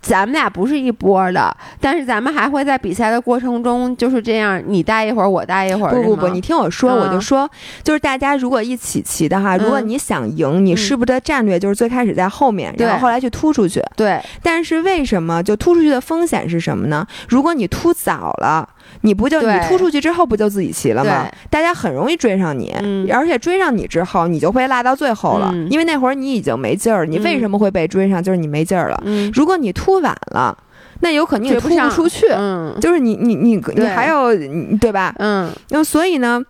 [0.00, 5.90] 咱们俩不是一波的，但是咱们还会在比赛的过程中就是这样，你待一会儿，我待一会儿。
[5.90, 7.48] 不不不，你听我说，我就说，
[7.82, 13.82] 就是大家如果一起骑的话，如果你想赢，你是不是的战略就是最开始在后面，然后后来去突出去？
[13.96, 14.20] 对。
[14.42, 17.06] 但是为什么就突出去的风险是什么呢？
[17.28, 18.68] 如果你突早了。
[19.02, 21.24] 你不就你突出去之后不就自己骑了吗？
[21.48, 22.74] 大家很容易追上你，
[23.12, 27.06] 而且追上你之后，你就会落到最后了，因为那会儿你已经没劲儿。
[27.06, 28.20] 你为什么会被追上？
[28.20, 29.00] 就是你没劲儿了。
[29.32, 30.56] 如果你突晚了，
[31.00, 32.26] 那有可能你突不出去。
[32.80, 34.34] 就是你你你你还有
[34.78, 35.14] 对吧？
[35.18, 36.40] 嗯，那所以呢，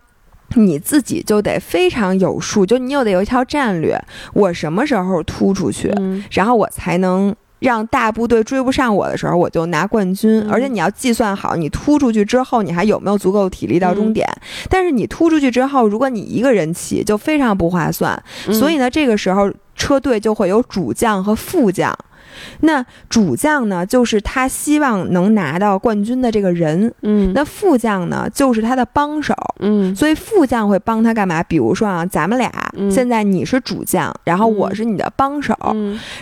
[0.55, 3.99] 你自己就得非常有数，就你又得有一条战略，
[4.33, 5.93] 我什么时候突出去，
[6.31, 7.35] 然后我才能。
[7.61, 10.43] 让大部队追不上我的时候，我就拿冠军。
[10.49, 14.27] 而且你要计算好，你突出去之后，你还有没有足够体力到终点？
[14.67, 18.19] 但是你突出去之后，如果你一个人骑，就非常不划算。
[18.51, 21.95] 所以呢，这个时候车队就会有主将和副将。
[22.61, 31.43] 那主将呢，就是他希望能拿到冠军的这个人，嗯，那副将呢，就是他的帮手，嗯，所以副将会帮他干嘛？
[31.43, 32.51] 比如说啊，咱们俩
[32.89, 35.55] 现在你是主将，然后我是你的帮手，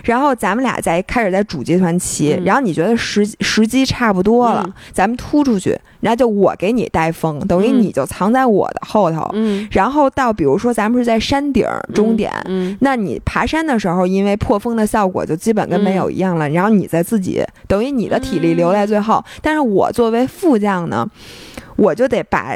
[0.04, 15.99] 然后咱们俩在开始在主集团骑，然后你觉得时时机差不多了，咱们突出去，然后就我给你带风，等于你就藏在我的后头，嗯，然后到比如说咱们是在山顶终点，嗯，那你爬山的时候，因为破风的效果就基本跟没有。
[16.00, 21.08] 有一样了，然后你再自己等于你的体力留在最后，但是我作为副将呢，
[21.76, 22.56] 我就得把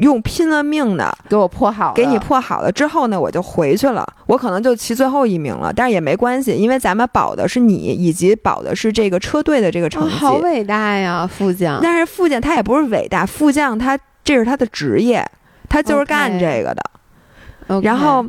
[0.00, 10.14] 用拼了命的给我破好，给你破好了之后呢，我就回去了，我可能就骑最后一名了，但是也没关系，因为咱们保的是你，以及保的是这个车队的这个成绩。
[10.14, 11.80] 好伟大呀，副将！
[11.82, 15.24] 但是副将他也不是伟大，副将他这是他的职业，
[15.68, 18.26] 他就是干这个的，然后。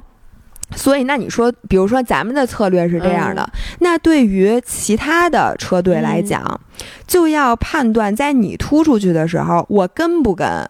[0.76, 3.48] 所以，那你说，比如说咱们的策略是这样的，
[3.80, 6.60] 那对于其他的车队来讲，
[7.08, 10.68] 就要判断在你突出去的时候，我跟不跟，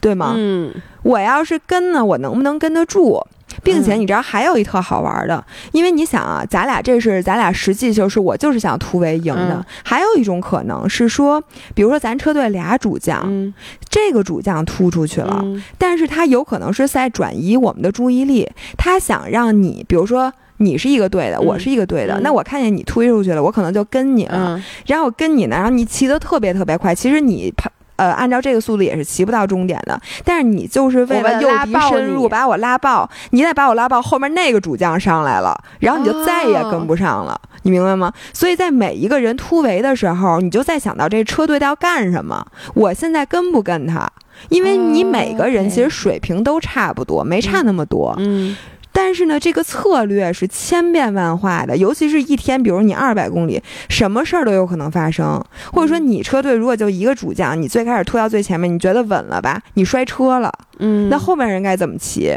[0.00, 0.34] 对吗？
[0.36, 3.24] 嗯，我要是跟呢，我能不能跟得住？
[3.62, 9.64] 并且你知道还有一特好玩的，因为你想啊，咱俩这是咱俩实际就是我就是想突围赢的。
[9.84, 11.42] 还有一种可能是说，
[11.74, 13.52] 比如说咱车队俩主将，
[13.88, 15.44] 这个主将突出去了，
[15.78, 27.70] 但是他有可能是在转移我们的注意力，他想让你，比如说你是一个队的，我是一个队的，那我看见你推出去了，我可能就跟你了，然后跟你呢，然后你骑得特别特别快，其实你跑。
[27.96, 38.12] 呃，按照这个速度也是骑不到终点的，但是你就是为了诱敌深入，把我拉爆，你再把我拉爆，后面那个主将上来了，然后你就再也跟不上了，你明白吗？
[38.32, 44.10] 所以在每一个人突围的时候，你就在想到这车队要干什么，我现在跟不跟他？
[44.50, 48.56] 因为你每个人其实水平都差不多，没差那么多，嗯。
[48.98, 55.38] 但是呢，这个策略是千变万化的，尤其是一天，比如你二百公里，什么事儿都有可能发生。
[55.70, 59.60] 或者说，你车队如果就一个主将，你最开始拖到最前面，你觉得稳了吧？
[59.74, 62.34] 你摔车了，嗯，那后面人该怎么骑？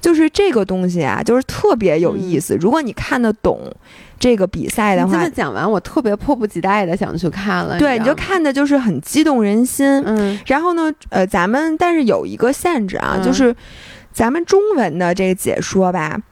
[0.00, 2.56] 就是这个东西啊，就是特别有意思。
[2.60, 3.60] 如果你看得懂
[4.20, 7.76] 这个比赛的话，这么讲完，我特别迫不及待的想去看了。
[7.80, 9.84] 对，你就看的就是很激动人心。
[10.06, 13.52] 嗯，然后呢，呃，咱们但是有一个限制啊，就是。
[14.16, 16.22] 咱们中文的这个解说吧。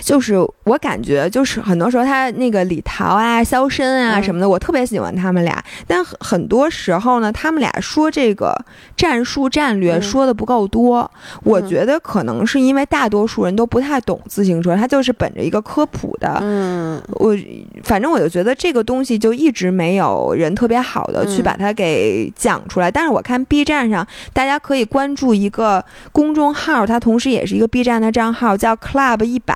[0.00, 5.62] 就是我感觉，就是很多时候他那个李桃啊、肖申啊什么的，我特别喜欢他们俩。
[5.86, 8.56] 但很多时候呢，他们俩说这个
[8.96, 11.08] 战术战略说的不够多。
[11.44, 16.38] 我觉得可能是因为大多数人都不太懂自行车，他就是本着一个科普的。
[16.40, 17.36] 嗯，我
[17.84, 22.90] 反正我就觉得这个东西就一直没有人特别好的去把它给讲出来。
[22.90, 29.54] 但是我看 B 站上，大家可以关注一个公众号，它同时也是一个 B 站的账号，叫 Club 一百。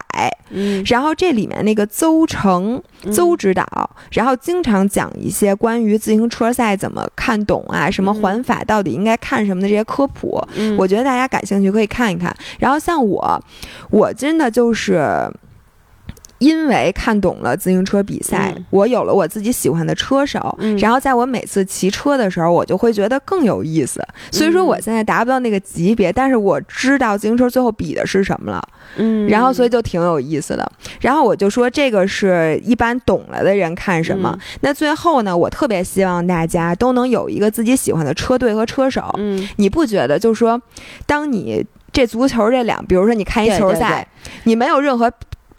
[0.50, 3.66] 嗯，然后这里面那个邹成，邹指导，
[4.12, 10.42] 然后经常讲一些关于自行车赛怎么看懂啊，什么环法到底应该看什么的这些科普，
[10.78, 12.34] 我觉得大家感兴趣可以看一看。
[12.58, 13.42] 然后像我，
[13.90, 15.30] 我真的就是。
[16.38, 24.06] 因为看懂了自行车比赛，我有了我自己喜欢的车手，然后在我每次骑车的时候，我就会觉得更有意思。
[24.30, 28.62] 所以说我现在达不到那个级别，但是我知道自行车最后比的是什么了，
[28.96, 30.70] 嗯，然后所以就挺有意思的。
[31.00, 34.38] 然后我就说这个是一般懂了的人看什么。
[34.60, 39.02] 那最后呢，我特别希望大家都能有一个自己喜欢的车队和车手。
[39.16, 40.60] 嗯，你不觉得就是说，
[41.06, 44.06] 当你这足球这两，比如说你看一球赛，
[44.44, 45.10] 你没有任何。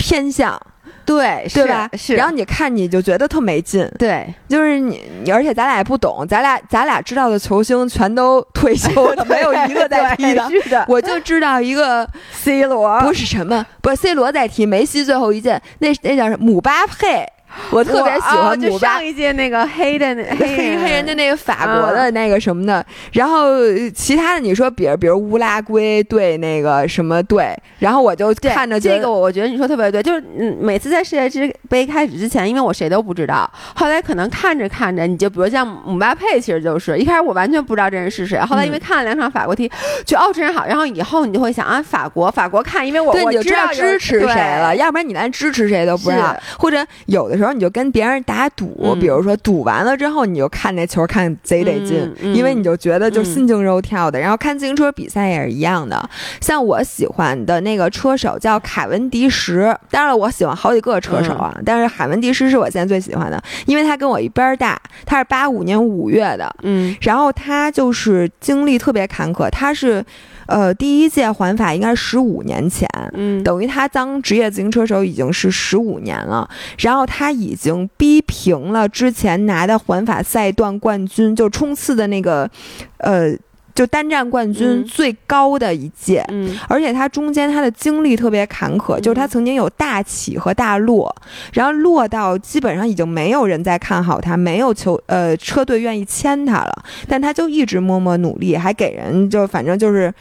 [0.08, 0.58] 偏向，
[1.06, 1.90] 对是吧？
[1.98, 10.50] 是，然后你看你就觉得特没劲，对，就是你，而且咱俩也不懂，咱俩咱俩知道的球星全都退休 了，没有一个在踢的。
[10.50, 16.46] 是的，我就知道一个 C 罗，不是什么，不是 C 罗在踢，梅西最后一届，那那叫什么？
[16.46, 17.28] 姆巴佩。
[17.72, 23.56] 我特别喜欢姆巴，上一届那个黑的那 黑黑人的那个法国的那个什么的，然后
[23.94, 30.24] 其他的你说，比如比如乌拉圭对那个什么队，然后我就看着这个，我觉得你说特别对，就是
[30.60, 39.70] 每次在世界之杯开始之前，因为我谁都不知道，后来可能看着看着，你就比如像姆巴佩，其实就是一开始我完全不知道这人是谁，后来因为看了两场法国踢，
[40.06, 47.47] 就哦这人好，然后以后你就会想啊法国法国看，因为我我知道支持谁了，要不然你连支持谁都不知道，或者有的时候。
[47.48, 54.20] 然后你就跟别人打赌，比如说赌完了之后，你就看那球看贼得劲，因为你就觉得就心惊肉跳的。
[54.20, 56.10] 然后看自行车比赛也是一样的，
[56.42, 70.04] 像我喜欢的那个车手叫凯文迪什，当然了，我喜欢好几个车手啊，但是凯文迪什是我现在最喜欢的，因为他跟我一边大，他是八五年五月的，嗯，然后他就是经历特别坎坷，他是。
[70.48, 82.50] 呃，第一届环法应该是十五年前，嗯，等于他当职业自行车手已经是十五年了，然后他已经逼平了之前拿的环法赛段冠军，就冲刺的那个，
[82.98, 83.38] 呃。
[83.78, 91.16] 就单战冠军最高的一届，嗯，而且他中间他的经历特别坎坷，就是他曾经有大起和大落，
[91.54, 100.12] 然后落到基本上已经没有人再看好他，没有球呃车队愿意签他了，但他就一直默默努力，还给人就反正就是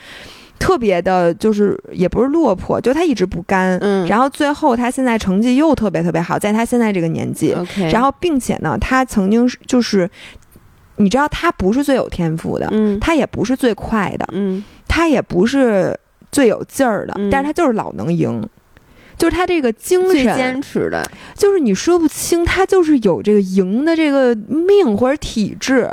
[0.59, 10.11] 特别的，就是也不是落魄，就他一直不甘，嗯，然后最后他现在成绩又特别特别好，在他现在这个年纪，OK，然后并且呢，他曾经就是。
[10.97, 15.99] 你知道他不是最有天赋的，嗯，他也不是最快的，嗯，他也不是
[16.31, 18.43] 最有劲儿的，但是他就是老能赢，
[19.17, 25.91] 就是他这个精神坚持的，就是你说不清，他就是有这个赢的这个命或者体质。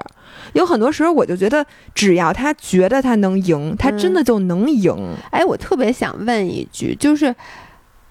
[0.54, 4.96] 有很多时候，我就觉得只要他觉得他能赢，他真的就能赢。
[5.32, 7.34] 哎，我特别想问一句，就是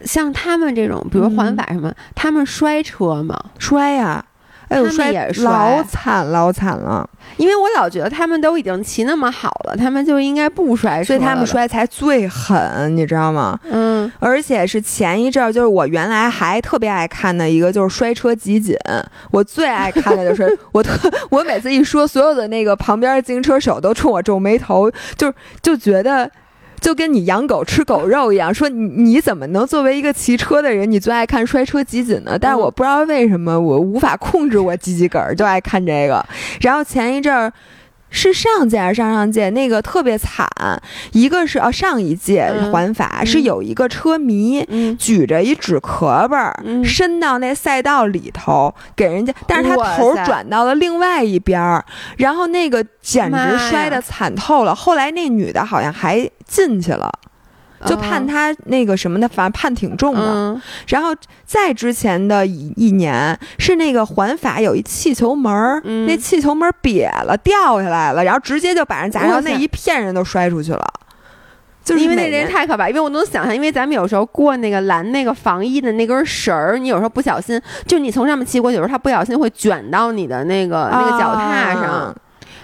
[0.01, 3.39] 像他们这种，比如环法什么，他们摔车吗？
[3.59, 4.25] 摔呀。
[4.73, 13.59] 他们也老惨老惨了，因为我老觉得他们都已经骑那么好了，他们就应该不摔，所以他们摔才最狠，你知道吗？
[13.71, 18.77] 嗯，而且是前一阵儿，就是我原来还特别爱看的一个，就是摔车集锦。
[19.31, 26.31] 我最爱看的就是 我特，我每次一说，所有的那个旁边自行车手都冲我皱眉头，就是就觉得。
[26.83, 32.37] 就跟你养狗吃狗肉一样，说你你怎么能作为一个骑车的人，你最爱看摔车集锦呢？
[32.39, 36.23] 但是我不知道为什么我无法控制我自己个儿，就爱看这个。
[36.61, 37.51] 然后前一阵儿。
[38.13, 39.51] 是上届还是上上届？
[39.51, 40.47] 那个特别惨，
[41.11, 44.65] 一个是哦，上一届环法是有一个车迷
[44.97, 46.55] 举着一纸壳儿
[46.85, 51.85] 伸到那赛道里头给人家，但是他头转到了另外一边儿，
[52.19, 54.75] 然后那个简直摔得惨透了。
[54.75, 57.11] 后来那女的好像还进去了。
[57.87, 60.61] 就判他那个什么的，反正判挺重的。
[60.89, 61.15] 然后
[61.45, 70.83] 再之前的一一年是那个环法有一气球门儿，那气球门瘪了掉下来了，然后直接就把人砸，然后那一片人都摔出去了。
[71.85, 82.15] 就是因为那人太可怕，因为我能想象，因为咱们有时候过那个拦那个防疫的那根绳儿，你有时候不小心，就你从上面骑过去，有时候它不小心会卷到你的那个那个脚踏上。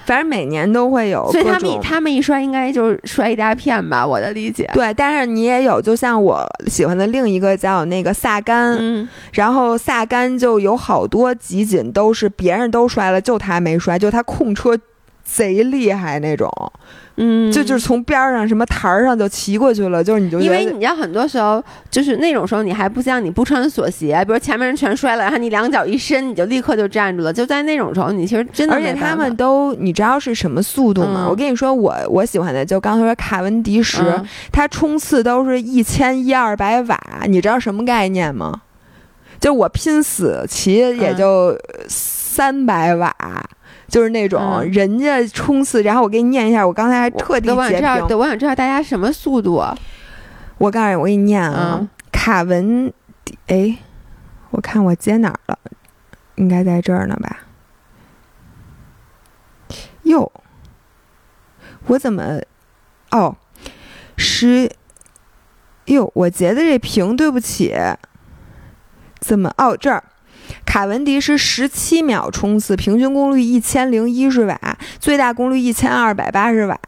[0.08, 4.66] 反正每年都会有，所以他们他们一摔应该就是摔一大片吧，我的理解。
[4.72, 14.78] 对，但是你也有，就像我喜欢的另一个叫那个萨甘，然后萨甘就有好多集锦都是别人都摔了，就他没摔，就他控车
[15.22, 16.50] 贼厉害那种。
[17.20, 21.60] 嗯，就就是从边上什么台儿上就骑过去了，就是你就因为你知道很多时候
[21.90, 27.32] 就是那种时候你还不像你不穿锁鞋，比如前面人全摔了，然后你两脚一伸，你就立刻就站住了。
[27.32, 31.26] 就在那种时候，你其实真的而且他们都你知道是什么速度吗？
[31.28, 34.00] 我跟你说，我我喜欢的就刚才说卡文迪什，
[34.52, 38.62] 他冲刺都是一千一二百瓦，你知道什么概念吗？
[39.40, 41.58] 就我拼死骑也就
[41.88, 43.12] 三百瓦。
[43.88, 48.06] 就是那种人家冲刺，然后我给你念一下，我刚才还特地截屏。
[48.06, 49.64] 对，我想知道大家什么速度。
[50.58, 52.92] 我告诉你，我给你念啊，卡文，
[53.46, 53.78] 哎，
[54.50, 55.58] 我看我接哪儿了？
[56.34, 57.38] 应该在这儿呢吧？
[60.02, 60.30] 哟，
[61.86, 62.40] 我怎么？
[63.10, 63.36] 哦，
[64.16, 64.70] 十，
[65.86, 67.74] 哟，我截的这屏，对不起。
[69.20, 69.52] 怎么？
[69.56, 70.04] 哦，这儿。
[70.64, 74.58] 卡文迪是十七秒冲刺，平均功率一千零一十瓦，
[74.98, 76.78] 最大功率一千二百八十瓦，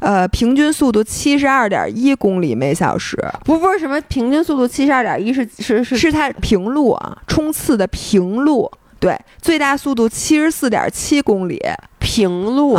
[0.00, 3.16] 呃，平均速度七十二点一公里每小时。
[3.44, 8.70] 不，不是什么平均速度七十二点一，是是是，是它平路啊，冲刺的平路。
[8.98, 11.58] 对，最大速度七十四点七公里
[11.98, 12.76] 平路，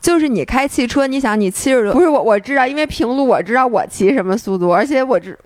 [0.00, 5.38] 就是你开汽车，你想你七十多，不是我我知道，因为平路我知道我骑什么速度，而且我知。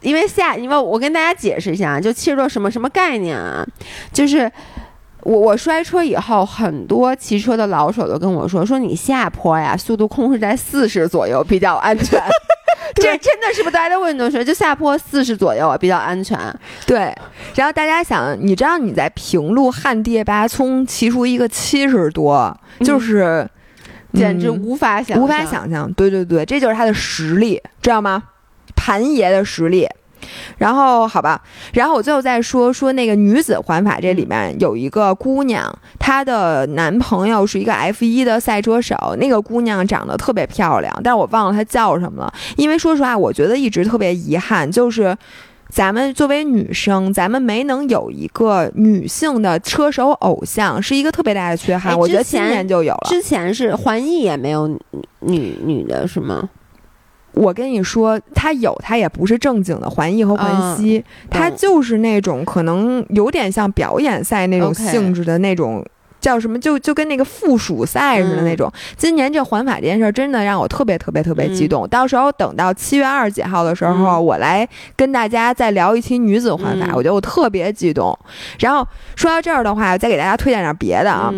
[0.00, 3.66] 因为下，因为我跟大家解释一下，就七十多什么什么概念啊？
[4.12, 4.50] 就是
[5.22, 12.22] 我我摔车以后，很多骑车的老手都跟我说，说你下坡呀，速度控制在四十左右比较安全。
[12.94, 13.70] 这真的是不？
[13.70, 16.38] 大家都问都说，就下坡四十左右啊，比较安全。
[16.86, 17.14] 对。
[17.54, 23.46] 然后大家想，你知道你在平路旱地拔葱骑出一个七十多，就是
[24.14, 25.92] 简直无法想无法想象。
[25.92, 28.22] 对对对，这就是他的实力，知道吗？
[28.88, 29.86] 盘爷的实力，
[30.56, 31.42] 然后好吧，
[31.74, 42.32] 然后我最后再说说那个女子环法，这里面有一个姑娘，她的男朋友是一个 F 一的赛车手，那个姑娘长得特别漂亮，但是我忘了她叫什么了。
[42.56, 45.14] 因为说实话，我觉得一直特别遗憾，就是
[45.68, 51.94] 咱们作为女生，咱们没能有一个女性的车手偶像，是一个特别大的缺憾。
[51.98, 54.66] 我觉得今年就有了，之前是环艺也没有
[55.20, 56.48] 女女的是吗？
[57.32, 65.84] 我跟你说，他有，他也不是正经的环艺和环西，他就是那种可能有点像表演赛那种性质的那种，
[66.20, 66.58] 叫什么？
[66.58, 68.72] 就就跟那个附属赛似的那种。
[68.96, 71.86] 今年这环法这件事儿真的让我特别特别特别激动。
[71.88, 78.18] 到时候等到七月二十几号的时候，我来跟大家再聊一期女子环法，我觉得我特别激动。
[78.58, 81.32] 然后说到这儿的话，再给大家推荐点别的啊。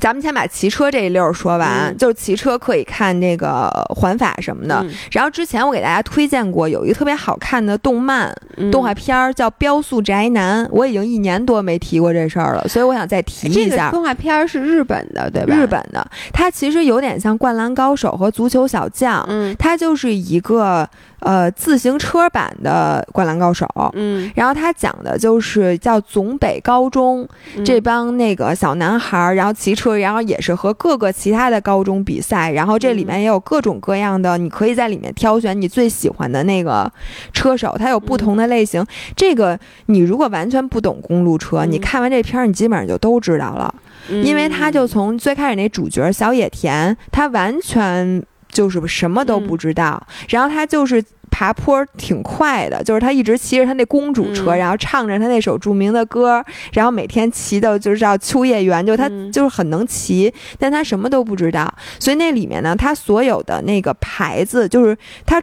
[0.00, 4.84] 咱们先把骑车这一溜说完，就是骑车可以看那个环法什么的。
[5.12, 8.34] 然后之前我给大家推荐过有一个特别好看的动漫
[8.72, 10.64] 动画片儿，叫《飙速宅男》。
[10.72, 13.90] 我已经一年多没提过这事儿了，所以我想再提一下。
[13.90, 15.54] 动画片儿是日本的，对吧？
[15.54, 19.22] 日本的，它其实有点像《灌篮高手》和《足球小将》。
[19.28, 20.88] 嗯，它就是一个。
[21.20, 27.28] 呃，自行车版的《灌篮高手》，嗯，然后他讲的就是叫总北高中
[27.62, 36.90] 这帮那个小男孩儿，然后骑车，然后也是和各个其他的高中比赛，然后这里面也有各种各样的，你可以在里面挑选你最喜欢的那个
[37.32, 38.84] 车手，它有不同的类型。
[39.16, 43.74] 这个你如果完全不懂公路车，你看完这片儿，你基本上就都知道了，
[44.08, 48.22] 因为他就从最开始那主角小野田，他完全。
[48.52, 51.00] 就是什么都不知道，然后他就是
[51.30, 65.42] 爬坡挺快的，就是他一直骑着他那公主车，然后唱着他那首著名的歌，然后每天骑的就是叫秋叶原，就他就是很能骑，但他什么都不知道，所以那里面呢，他所有的那个牌子就是他。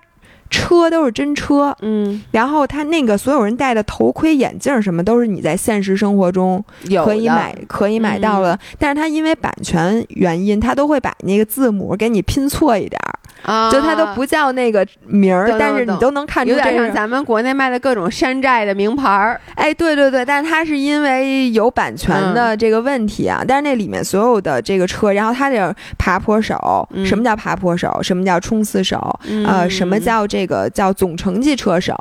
[0.49, 6.63] 车都是真车，嗯，然后他那个所有人戴的头盔、眼镜什么，都是你在现实生活中
[7.03, 8.57] 可以买、可以买到的。
[8.79, 13.19] 但是他因为版权原因，他都会把那个字母给你拼错一点儿。
[13.43, 19.39] 啊，就它都不叫那个名儿，但是你都能看出，有点像咱们国内卖的各种山寨的名牌儿。
[19.55, 23.43] 哎，对对对，但是它是因为有版权的这个问题啊。
[23.47, 28.01] 但是那里面所有的这个车，然后它的爬坡手，什么叫爬坡手？
[28.01, 28.97] 什么叫冲刺手？
[29.45, 31.95] 呃，什么叫这个叫总成绩车手？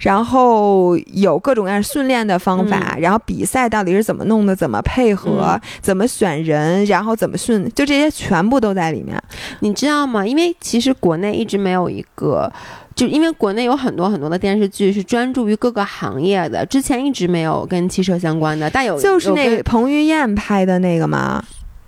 [0.00, 4.54] 然后有各种各样训练的方法，然后比赛到底是怎么弄的？
[4.54, 5.60] 怎么配合？
[5.80, 6.84] 怎么选人？
[6.86, 7.68] 然后怎么训？
[7.74, 9.20] 就这些全部都在里面，
[9.60, 10.26] 你知道吗？
[10.26, 12.52] 因为其实国内一直没有一个，
[12.94, 21.44] 就因为国内有很多很多的电视剧是专注于各个行业的，之前一直没有跟汽车相关的，但有就是那个彭于晏拍的那个吗？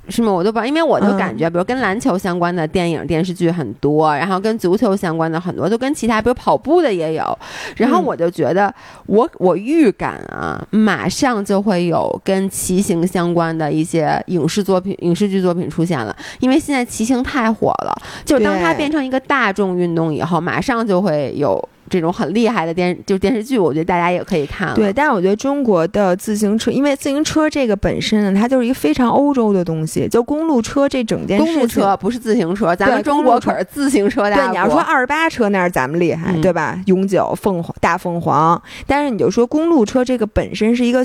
[0.09, 0.32] 是吗？
[0.32, 7.38] 我都不知道，因为我就感觉，比如跟篮球相关的电影、电视剧很多，然后跟足球相关的很多，就跟其他，比如跑步的也有。
[7.76, 8.72] 然后我就觉得，
[9.07, 16.16] 我我预感啊，马上就会有跟骑行相关的一些影视作品、影视剧作品出现了。
[16.40, 21.68] 因为现在骑行太火了，就当它变成一个大众运动以后，马上就会有。
[21.89, 24.74] 这种很厉害的电就电视剧，我觉得大家也可以看。
[24.74, 30.09] 对，但是我觉得中国的自行车，因为自行车这个本身呢，它就是一个非常欧洲的东西。
[30.09, 36.80] 就公路车这整件事，公路车不是自行车，咱们中国可是自行车大对，你要说二十八车那是咱们厉害，对吧？
[36.87, 38.61] 永久、凤凰、大凤凰。
[38.87, 41.05] 但是你就说公路车这个本身是一个。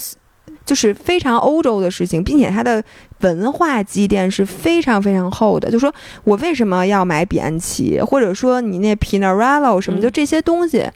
[0.65, 2.83] 就是非常欧洲的事情，并且它的
[3.21, 5.69] 文化积淀是非常非常厚的。
[5.69, 10.89] 就说我为什么要买比安奇，或者说你那 Pinarello 什么，就这些东西，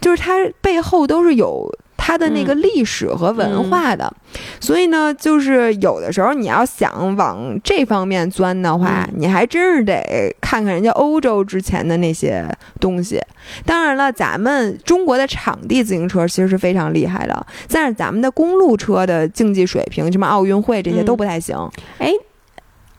[0.00, 1.70] 就是它背后都是有。
[1.96, 4.12] 它的那个历史和文化的，
[4.60, 12.44] 所以呢，就是有的时候你要想往这方面钻的话，你还真是得看看人家欧洲之前的那些
[12.78, 13.20] 东西。
[13.64, 21.56] 当然了，咱们中国的场地自行车其实是非常厉害的，但是咱们的公路车的竞技水平，什么奥运会这些都不太行。
[21.98, 22.12] 哎。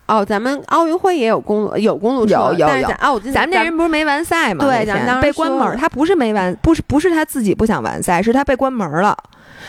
[0.07, 2.87] 哦，咱们奥运会也有公路，有公路车，有有有。
[3.01, 4.63] 哦，咱们那人不是没完赛吗？
[4.65, 9.15] 对，咱当时被关门，他不是没完，不是不是他自己不想完赛，是他被关门了。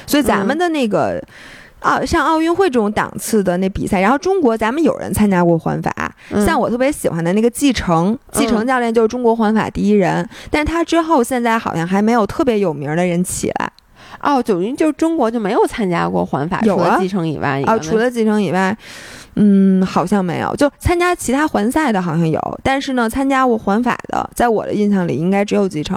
[0.06, 1.20] 所以咱们的那个
[1.80, 5.92] 啊，像奥运会这种档次的那比赛，然后中国咱们有人参加过环法，
[6.46, 13.72] 像我特别喜欢的那个继承，继承教练就是中国环法第一人，但是他之后现在好像还没有特别有名的人起来。
[14.20, 18.76] 哦，等于就是中国就没有参加过环法，除了继承以外，啊，除了继承以外。
[19.40, 25.96] 嗯，好像没有，就参加其他环赛的好像有，但是呢，参加过环法的，在我的印象里应该只有继承。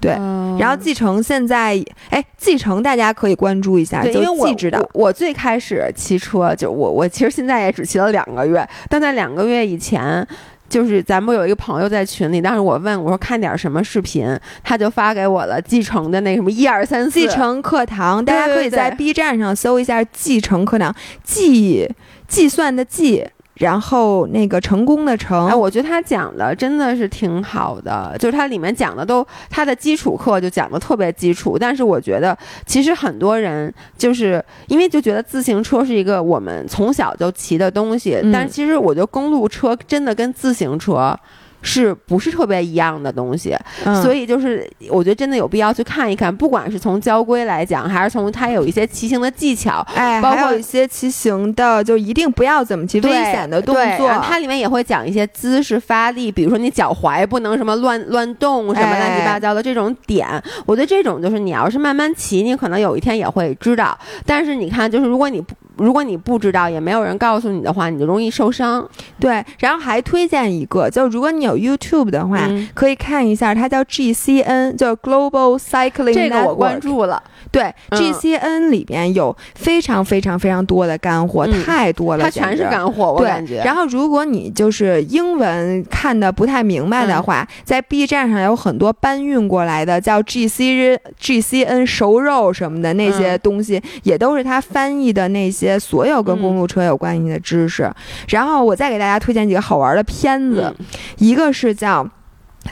[0.00, 0.10] 对，
[0.58, 10.26] 然后继承现在，哎，继承大家可以关注一下，因为我知道，我最开始骑车就我我其实现在也只骑了两个月，但在两个月以前，
[10.68, 20.92] 就是咱们有一个朋友在群里，当时我问我说看点什么视频，他就发给我了继承的那什么一二三四继承课堂，大家可以在 B 站上搜一下继承课堂，
[21.22, 21.88] 继。
[22.32, 23.22] 计算的计，
[23.56, 41.14] 然后那个成功的成，哎，我觉得他讲的真的是挺好的，就是他里面讲的都，他的基础课就讲的特别基础，但是我觉得其实很多人就是因为就觉得自行车是一个我们从小就骑的东西，但是其实我觉得公路车真的跟自行车。
[41.62, 43.56] 是不是特别一样的东西？
[44.02, 54.10] 所以就是我觉得真的有必要去看一看，不管是从交规来讲，还是从它有一些骑行的技巧，哎，包括一些骑行的，就一定不要怎么骑危险的动作。
[54.22, 60.26] 它里面也会讲一些姿势发力，比如说你脚踝不能什么乱乱动，什么乱七八糟的这种点。
[60.66, 63.96] 我觉得这种就是你要是慢慢骑，你可能有一天也会知道。
[64.26, 68.86] 但是你看，就是如果你不如果你不知道，也没有人告诉你的话，你就容易受伤。
[69.20, 71.51] 对，然后还推荐一个，就如果你有。
[71.56, 76.14] YouTube 的话，可以看一下，它叫 GCN，叫 Global Cycling。
[76.14, 77.22] 这个我关注了。
[77.50, 83.62] 对，GCN 里边有非常非常非常多的干货，太多了，它全是干货，我感觉。
[83.64, 97.90] 然后，如果你就是英文看的不太明白的话，在 B 站上有很多搬运过来的，叫 GC GCN 熟肉什么的那些东西，也都是他翻译的那些所有跟公路车有关系的知识。
[98.28, 100.74] 然后，我再给大家推荐几个好玩的片子，
[101.18, 102.08] 一个这是叫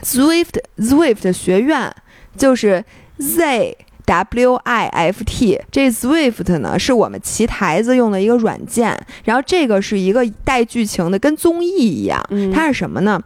[0.05, 1.93] Zwift Zwift 学院，
[2.37, 2.85] 就是
[3.19, 3.77] Z。
[4.11, 5.61] W I F T。
[5.71, 12.21] 这 Swift 呢是我们骑台子用的一个软件，然后这个是一个带剧情的，跟综艺一样。
[12.53, 13.21] 它是什么呢？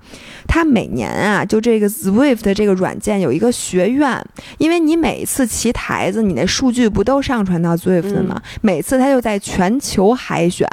[0.46, 4.22] 它每年啊，就这个 Swift 这个软件有一个学院，
[4.58, 8.40] 因为你每次骑台子，你那数据不都上传到 Swift 吗？
[8.60, 10.68] 每次它就在全球海选，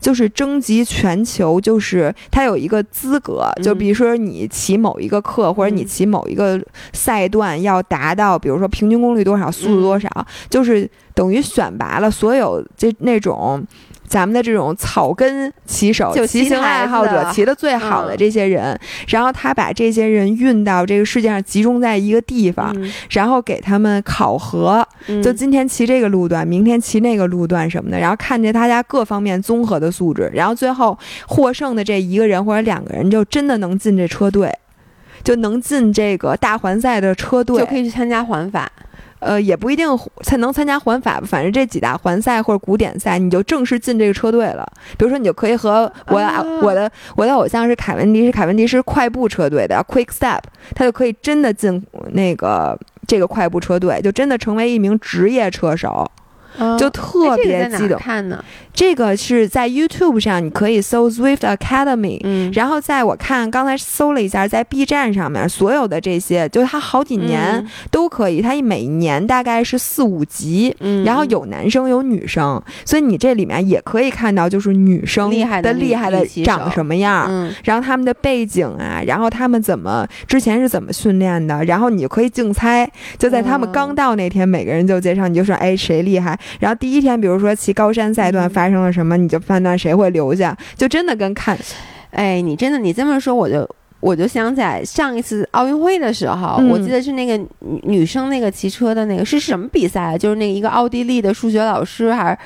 [0.00, 6.58] 就是征集全球，就是它有一个资格，就比如说你骑某一个课，或者你骑某一个
[6.94, 10.08] 赛段要达到，比如说平均功率多少，速度多少，
[10.48, 13.66] 就是等于选拔了所有这那种。
[14.10, 18.76] 咱们的这种草根骑手、骑行爱好者，骑的最好的这些人，
[19.06, 22.74] 然后他把这些人运到这个世界上，集中在一个地方，
[23.10, 24.84] 然后给他们考核，
[25.22, 30.98] 就今天骑这个路段，明天骑那个路段什么的，然后看见大家各方面综合的素质，然后最后
[31.28, 34.52] 获胜的这一个人或者两个人，就真的能进这车队，
[35.22, 38.68] 就能进这个大环赛的车队，就可以去参加环法。
[39.20, 39.88] 呃，也不一定
[40.22, 44.66] 才能参加环法，反正这几大环赛或者古典赛，你就正式进这个车队了。
[44.98, 46.18] 比如说，你就可以和我
[46.62, 50.40] 我的我的偶像是凯文迪，是凯文迪是快步车队的 Quick Step，
[50.74, 56.10] 他就可以真的进那个这个快步车队，就真的成为一名职业车手。
[56.78, 57.98] 就特别激动。
[57.98, 58.44] 看呢？
[58.72, 62.20] 这个是在 YouTube 上，你可以搜 Swift Academy。
[62.22, 70.74] 嗯，然后在我看刚才搜了一下，在 B 站上面所有的这些，就是它好几年都可以，它每年大概是四五集，
[71.04, 86.38] 然后有男生有女生，所以你这里面也可以看到，就是女生厉害的厉害的长什么样，嗯，然后他们的背景啊，然后他们怎么之前是怎么训练的，然后你就可以竞猜，就在他们刚到那天，每个人就介绍，你就说，哎，谁厉害？
[86.58, 91.58] 然后第一天，比如说骑高山赛段发生了什么，你就判断谁会留下，就真的跟看，
[92.10, 93.68] 哎，你真的你这么说，我就
[94.00, 97.40] 我就想起来上一次奥运会的时候，我记得是那个
[97.82, 100.18] 女生那个骑车的那个是什么比赛啊？
[100.18, 102.38] 就是那个一个奥地利的数学老师还是。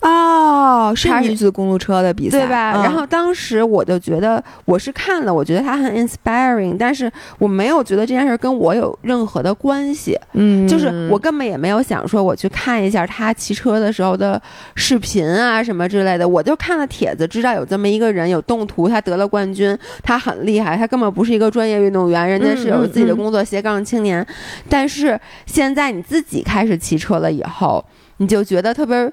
[0.00, 2.70] 哦，是女子公路车的比赛，对吧？
[2.84, 10.16] 然后当时我就觉得，我是看了，我觉得他很 inspiring，但是我没有觉得这件事跟我有任何的关系。
[10.34, 14.40] 嗯，就是我根本也没有想说我去看一下他骑车的时候的
[14.76, 24.24] 视频啊什么之类的，我就看了帖子，知道有这么一个人有动图，他得了冠军，他很厉害，他根本不是一个专业运动员，人家是有自己的工作，斜杠青年。
[24.68, 27.84] 但是现在你自己开始骑车了以后，
[28.18, 29.12] 你就觉得特别。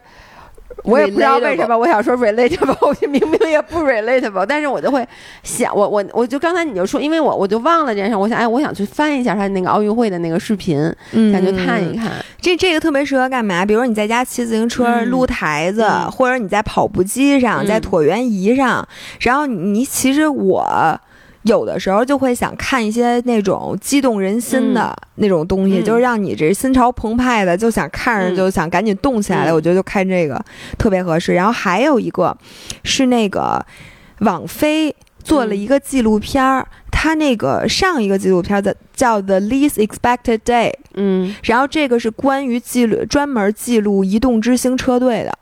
[0.84, 5.08] 我也不知道为什么，我想说 relatable， 我明明也不 relatable，但是我就会
[5.44, 10.78] 想，我我我就刚才你就说，因为我我就忘了这件事，我想哎，我想去翻一下他那个奥运会的那个视频，
[11.32, 12.12] 想去看一看。
[12.40, 13.66] 这这个特别适合干嘛？
[13.66, 18.88] 比如说你在家骑自行车撸台子，或者你在跑步机上，在椭圆仪上，
[19.22, 21.00] 然后你其实我。
[21.46, 29.54] 有的时候就会想看一些那种激动人心的那种东西，就是让你这心潮澎湃的，就想看着就想赶紧动起来的。
[29.54, 30.44] 我觉得就看这个
[30.78, 31.36] 特别合适。
[31.36, 32.36] 然后还有一个
[32.84, 33.64] 是那个
[34.22, 45.38] 网飞做了一个纪录片儿，它那个上一个纪录片的叫《The Least Expected Day》，嗯，然后这个是关于记录专门记录移动之星车队的。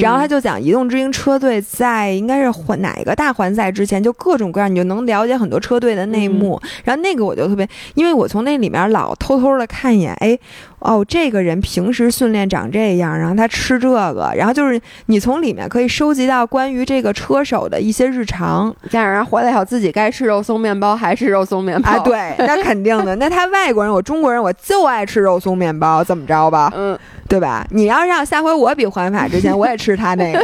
[0.00, 6.60] 然后他就讲移动之鹰车队在应该是环哪个大环赛之前，就各种各样，你就能了解很多车队的内幕。
[6.84, 10.38] 然后那个我就特别，因为我从那里面老偷偷的看一眼，哎，
[10.84, 18.74] 哦，这个人平时训练长这样，然后他吃这个，然后就是你从里面可以收集到关于这个车手的一些日常。
[18.90, 21.90] 家人回来以后自己该吃肉松面包还是肉松面包？
[21.90, 23.16] 啊，对， 那肯定的。
[23.16, 26.70] 那他外国人，我中国人，我就爱吃肉松面包，怎么着吧？
[26.76, 26.98] 嗯。
[27.26, 27.66] 对吧？
[27.70, 30.38] 你要让下回我比环法之前，我也吃他那个。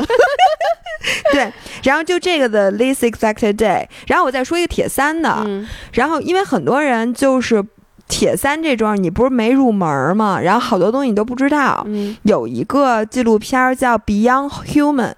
[1.31, 1.53] 对，
[1.85, 3.87] 然后就这个的 least expected day。
[4.09, 5.47] 然后我再说一个铁三的。
[5.93, 7.63] 然后因为很多人就是
[8.11, 10.39] 铁三这桩，你不是没入门吗？
[10.39, 11.87] 然后好多东西你都不知道。
[12.25, 15.15] 有一个纪录片叫 Beyond Human，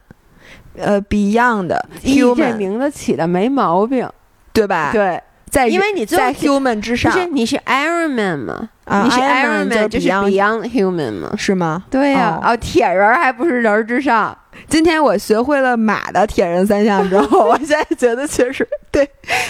[0.76, 1.74] 呃，Beyond
[2.04, 4.08] Human，这名字起的没毛病，
[4.52, 4.90] 对吧？
[4.92, 5.20] 对。
[5.52, 8.70] 在因为你在 human 之上，不是你是 Iron Man 吗？
[8.86, 11.34] 你是 Iron Man 就是 Beyond Human 吗？
[11.36, 11.84] 是吗？
[11.90, 14.36] 对呀，哦，铁人还不是人之上。
[14.66, 19.06] 今天我学会了马的铁人三项之后， 我现在觉得确实对。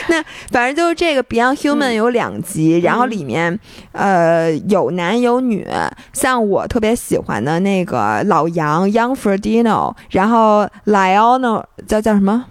[0.09, 3.57] 那反正就是这个 Beyond Human 有两集，然后里面
[3.93, 5.65] 呃有男有女，
[6.13, 12.47] 像我特别喜欢的那个老杨 Young Ferdino，然后 Lionel 叫叫什么？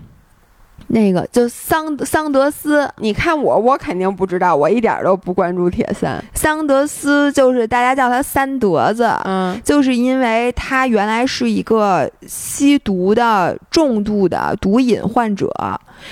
[0.88, 6.24] 那个就桑桑德斯，你看我，我肯定不知道，我一点都不关注铁三。
[6.34, 15.50] 桑德斯就是大家叫他三德子，嗯，就是因为他原来是一个吸毒的重度的毒瘾患者，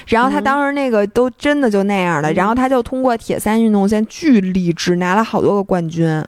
[0.07, 6.23] 然后他当时那个都真的就那样的，然后他就通过铁三运动现在巨励志，拿了好多个冠军。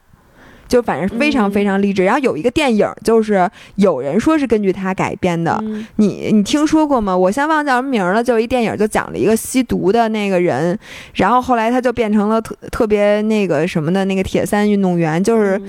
[0.72, 2.02] 就反正非常非常励志。
[2.02, 5.62] 然后有一个电影，就是有人说是根据他改编的，
[5.96, 7.14] 你你听说过吗？
[7.14, 10.78] 我先忘叫什么名了，就一电影就讲了一个吸毒的那个人，
[11.12, 15.60] 然后后来他就变成了特特别那个什么的那个铁三运动员，就是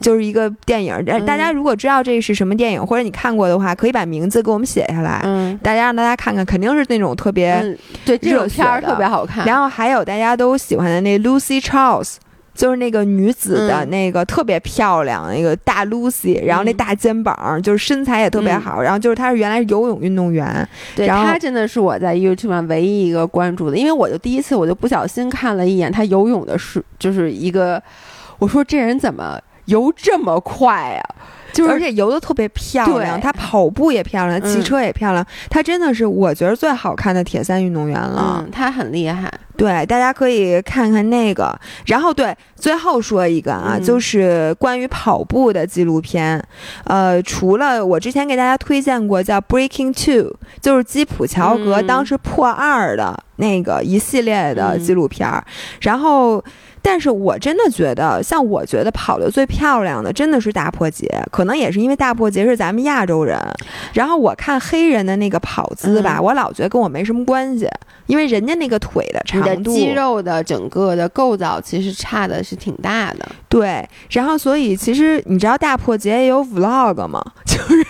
[0.00, 0.96] 就是一个电影。
[1.26, 5.20] 大家如果知道这是什么电影，或者你看过的话，可以把名字给我们写下来，
[5.62, 7.76] 大家让大家看看，肯定是那种特别
[8.06, 9.44] 对这种片儿特别好看。
[9.44, 12.14] 然后还有大家都喜欢的那 Lucy Charles。
[12.58, 27.80] 就是那个女子的那个特别漂亮，那个大 Lucy，然后那大肩膀，就是身材也特别好，然后就是她是原来是游泳运动员，对她真的是我在 YouTube 上唯一一个关注的，因为我就第一次我就不小心看了一眼她游泳的是就是一个，
[28.40, 31.02] 我说这人怎么游这么快呀？
[31.50, 39.32] 就是而且游的特别漂亮，她跑步也漂亮，骑车也漂亮，她真的是我觉得最好看的铁三运动员了，嗯她很厉害。
[39.56, 41.58] 对，大家可以看看那个。
[41.86, 46.40] 然后对，最后说一个啊，就是关于跑步的纪录片。
[46.84, 55.42] 呃，除了我之前给大家推荐过叫《Breaking Two》，就是基普乔格当时破二的那个一系列的纪录片儿。
[55.80, 56.44] 然后。
[56.82, 61.08] 但是我真的觉得，像我觉得跑的最漂亮的，真的是大破节。
[61.30, 63.38] 可能也是因为大破节是咱们亚洲人，
[63.92, 67.68] 然后我看黑人的那个跑姿吧，我老觉得跟我没什么关系，
[68.06, 73.28] 因为人家那个腿的长度、肌肉的整个的构造其实差的是挺大的。
[73.48, 77.22] 对，然后所以其实你知道大破节也有 vlog 吗？
[77.44, 77.84] 就是，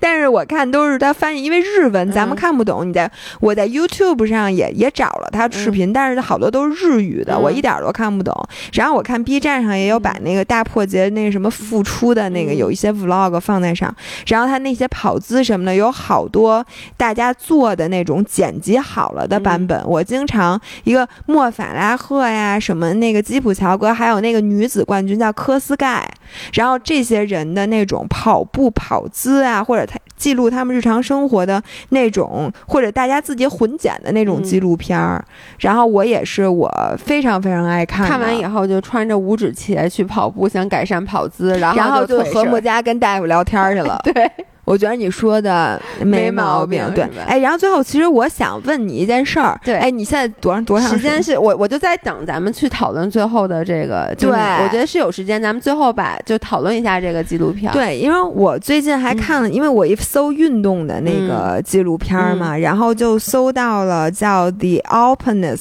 [0.00, 2.86] 但是我看都是他翻译，因为日文咱们看不懂。
[2.88, 3.10] 你在
[3.40, 8.22] 我在 YouTube 上也也找了他视频，但是好多都是日语的，我一点都看不。
[8.22, 8.32] 懂，
[8.72, 13.92] 然后我看 B 站上也有把那个大破节那个什么复出的那个有一些 Vlog 放在上，
[14.28, 16.64] 然后他那些跑姿什么的有好多
[16.96, 19.82] 大家做的那种剪辑好了的版本。
[19.88, 26.08] 我经常一个莫法拉赫呀，什么那个吉普乔格，还有那个女子冠军叫科斯盖，
[26.52, 35.24] 然后这些人的那种跑步跑姿啊，或者他记录他们日常生活的那种，或者大家自己混剪的那种纪录片儿，
[35.58, 38.01] 然后我也是我非常非常爱看。
[38.02, 44.00] 看完以后就穿着五指鞋去跑步，想改善跑姿，然后就和睦家跟大夫聊天去了。
[44.04, 44.30] 对。
[44.64, 51.20] 我觉得你说的没毛病，对，哎，然后最后其实我想问你一件事儿，对，哎，你现在多长多长时间？
[51.20, 57.72] 是我我就在等咱们去讨论最后的这个，对，我觉得是有时间，咱们最后把就讨论一下这个纪录片。
[57.72, 65.56] 对，因为我最近还看了，因为我一搜运动的那个纪录片嘛，然后就搜到了叫《The Alpinist》。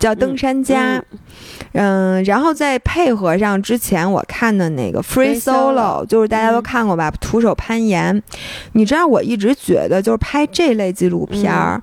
[0.00, 1.18] 叫登山家，嗯，
[1.72, 8.20] 然后再配合上之前我看的那个 Free Solo，就是大家都看过吧，徒手攀岩。
[8.72, 11.80] 你知道我一直觉得就是拍这类纪录片儿，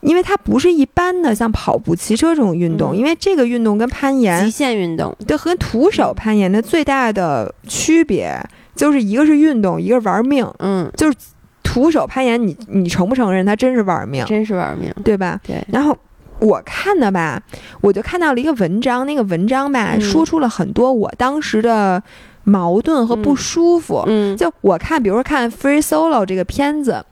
[0.00, 8.34] 因为它不是一般的像跑步、骑车这种运动，因为这个运动跟攀岩极限运动，对，和徒手攀岩的最大的区别
[8.74, 10.50] 就是一个是运动，一个玩命。
[10.60, 11.18] 嗯，就是
[11.62, 14.24] 徒手攀岩，你你承不承认它真是玩命？
[14.24, 15.38] 真是玩命，对吧？
[15.46, 15.94] 对，然后。
[16.40, 17.42] 我看的吧，
[17.80, 22.02] 我就看到了一个文章，那个文章吧，说出了很多我当时的
[22.44, 24.04] 矛盾和不舒服。
[24.06, 27.04] 嗯，就我看，比如说看《Free Solo》这个片子。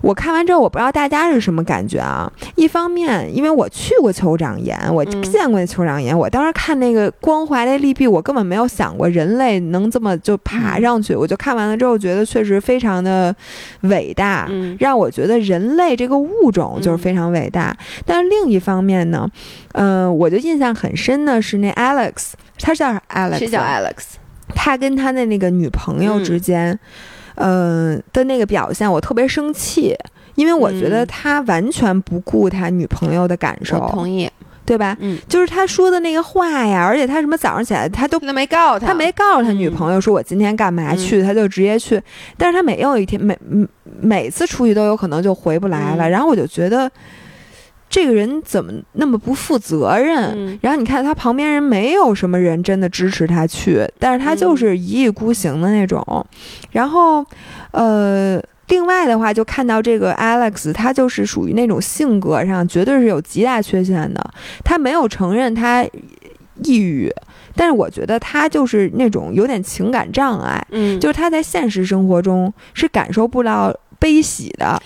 [0.00, 2.30] 我看完之后，我不知道大家是什么感觉啊？
[2.54, 6.16] 一方面，因为我去过酋长岩，我见过那酋长岩。
[6.16, 11.14] 我当时看那个光滑的利壁，我根本没有想过人类能这么就爬上去。
[11.14, 13.34] 我就看完了之后，觉得确实非常的
[13.82, 17.76] 伟大，让我觉得人类这个物种就是非常伟大。
[18.04, 19.28] 但是另一方面呢，
[19.72, 23.94] 嗯，我就印象很深的是那 Alex，他叫 Alex，是叫 Alex，
[24.54, 26.78] 他跟他的那个女朋友之间。
[27.36, 29.96] 嗯的那个表现，我特别生气，
[30.34, 33.78] 因为我觉得他完全不顾他女朋友的感受。
[33.90, 34.30] 同意，
[34.64, 34.96] 对吧？
[35.00, 42.02] 嗯，就是他说的那个话呀，而且他什么早上起来他都他没告诉他，他没告诉他女朋友说我今天干嘛去，他就直接去。
[42.36, 43.38] 但是他每有一天每
[44.00, 46.90] 每次出去都有可能就回不来了，然后我就觉得。
[47.88, 50.58] 这个人怎么那么不负责任？
[50.60, 56.04] 然后你看他旁边人没有什么人真的支持他去，但是他就是一意孤行的那种。
[56.72, 57.24] 然后，
[57.70, 64.30] 呃，另外的话就看到这个 Alex，他就是属于那种性格上绝对是有极大缺陷的。
[64.64, 65.86] 他没有承认他
[66.64, 67.10] 抑郁，
[67.54, 70.62] 但是我觉得他就是那种有点情感障碍。
[70.70, 74.78] 嗯，就是他在现实生活中是感受不到悲喜的。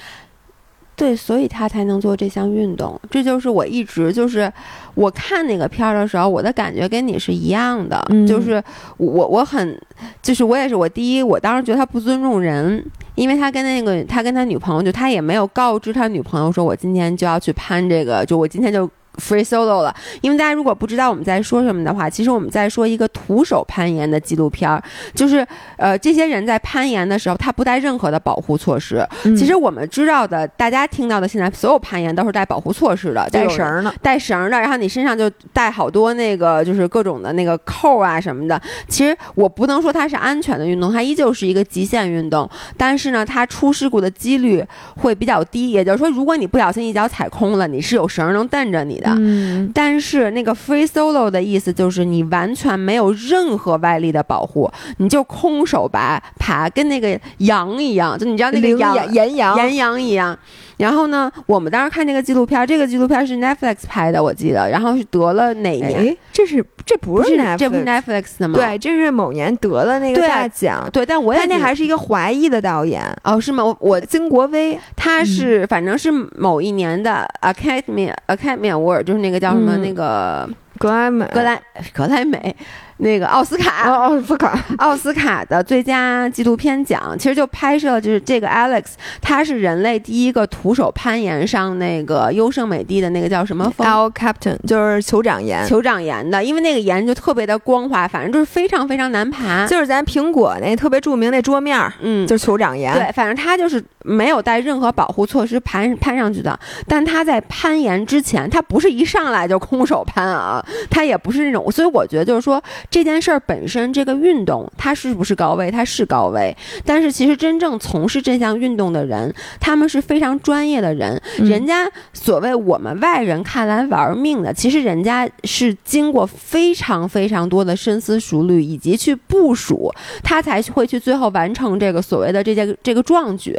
[1.01, 3.01] 对，所以他才能做这项运动。
[3.11, 4.53] 这就是我一直就是
[4.95, 7.99] 我看那个片儿的时候，我的感觉跟你是一样的。
[8.29, 8.63] 就是
[8.99, 9.81] 我我很
[10.21, 12.85] 就是我也是我第一，我当时觉得他不尊重人，
[13.15, 18.87] 因为他跟那个他跟他女朋友就他也没有告知他女朋友说我今天就要去攀这个，就我今天就
[19.21, 24.83] free solo 了，因为大家如果不知道我们在说什么的话，其实我们在说一个徒手攀岩的纪录片儿，
[25.15, 25.47] 就是
[25.77, 29.07] 呃，这些人在攀岩的时候，他不带任何的保护措施。
[29.37, 38.61] 其实我们知道的，大家听到的，现在所有攀岩都是带保护措施的，带绳的，带绳的，然后你身上就带好多那个，就是各种的那个扣啊什么的。
[38.89, 44.65] 其实我不能说它是安全的运动，它依旧是一个极限运动，但是呢，它出事故的几率
[44.97, 45.71] 会比较低。
[45.71, 49.10] 也就是说，如果你不小心一脚踩空了，你是有绳能蹬着你的。
[49.19, 60.39] 嗯，但是那个 free solo 的意思就是你完全没有任何外力的保护，你就空手拔爬，跟那个羊一样，就你知道那个羊岩羊岩羊一样。
[60.77, 64.67] 然后呢，我们当时看这个纪录片，这个纪录片是 Netflix 拍的，我记得。
[64.71, 66.17] 然后是得了哪年？
[66.33, 68.59] 这是这不是这不是 Netflix 的吗？
[68.59, 70.89] 对，这是某年得了那个大奖。
[70.91, 73.63] 对，但我也那还是一个华裔的导演哦，是吗？
[73.79, 81.63] 我曾国威，他是反正是某一年的 Academy Academy Award，就是那个叫什么那个格莱美格莱
[81.93, 82.57] 格莱美。
[83.01, 88.85] 那个奥斯卡，奥斯卡， 奥斯卡的最佳纪录片奖，其实就拍摄，就是这个 Alex，
[89.23, 112.63] 他是人类第一个徒手攀岩上那个优胜美地的那个叫什么？L Captain，就是酋长岩，酋长岩的，因为那个岩就特别的光滑，反正就是非常非常难爬，就是咱苹果那特别著名那桌面，嗯，就是酋长岩，对，反正他就是没有带任何保护措施攀攀上去的，但他在攀岩之前，他不是一上来就空手攀啊，他也不是那种，所以我觉得就是说。
[112.91, 115.71] 这件事儿本身，这个运动它是不是高危？
[115.71, 121.21] 它是高危，但是其实真正从事这项运动的人，他们是非常专业的人。
[121.39, 129.93] 人家所谓我们外人看来玩命的，其实人家是经过非常非常多的深思熟虑以及去部署，
[130.25, 133.57] 他才会去最后完成这个所谓的这件这个壮举。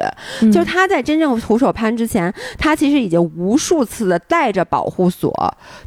[0.51, 5.33] 就是他在真正徒手攀之前，他其实已经无数次的带着保护锁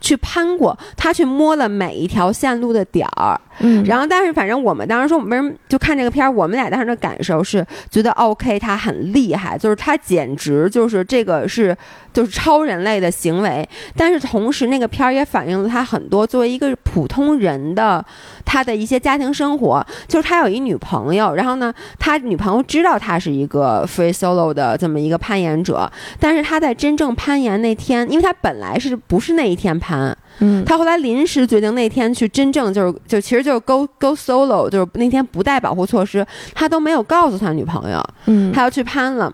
[0.00, 3.33] 去攀过，他去摸了每一条线路的点儿。
[3.60, 11.76] 嗯，然后但是反正我们当时说我们就看这个片儿，我们俩当时的感受是觉得 OK，他很厉害，就是他简直就是这个是
[12.12, 13.68] 就是超人类的行为。
[13.96, 18.04] 但是同时那个片儿也反映了他很多作为一个普通人的
[18.44, 30.16] 他的一些家庭生活，就是他有一女朋友，然后呢，他女朋友知道他是一个 free solo 的这么一个攀岩者，但是他在真正攀岩那天，因为他本来是不是那一天攀。
[30.40, 39.32] 嗯，他后来临时决定那天去真正就是就其实就是 go go solo，就是那天不带保护措施，他都没有告诉他女朋友，嗯，他要去攀了。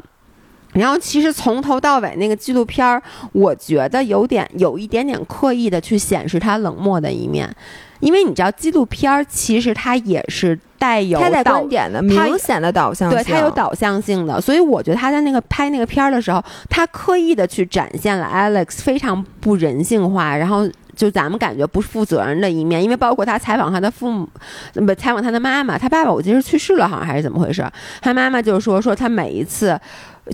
[0.72, 7.52] 然后其实从头到尾那个纪录片儿，我觉得有点有一点点刻意的去显示他冷漠的一面，
[7.98, 20.68] 因为你知道纪录片儿其实它也是带有带观点的明显的导向，对，它有导向性的，所以我觉得他在那个拍那个片儿的时候，他刻意的去展现了 Alex 非常不人性化，然后。
[21.00, 24.28] 就咱们感觉不负责任的一面，因为包括他采访他的父母，
[24.74, 27.66] 不采访他的妈妈，他爸爸我记得是去世了，好像还是怎么回事？
[28.02, 29.80] 他妈妈就是说，说他每一次，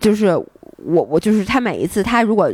[0.01, 0.37] 就是
[0.79, 2.53] 我我就是他每一次，他如果。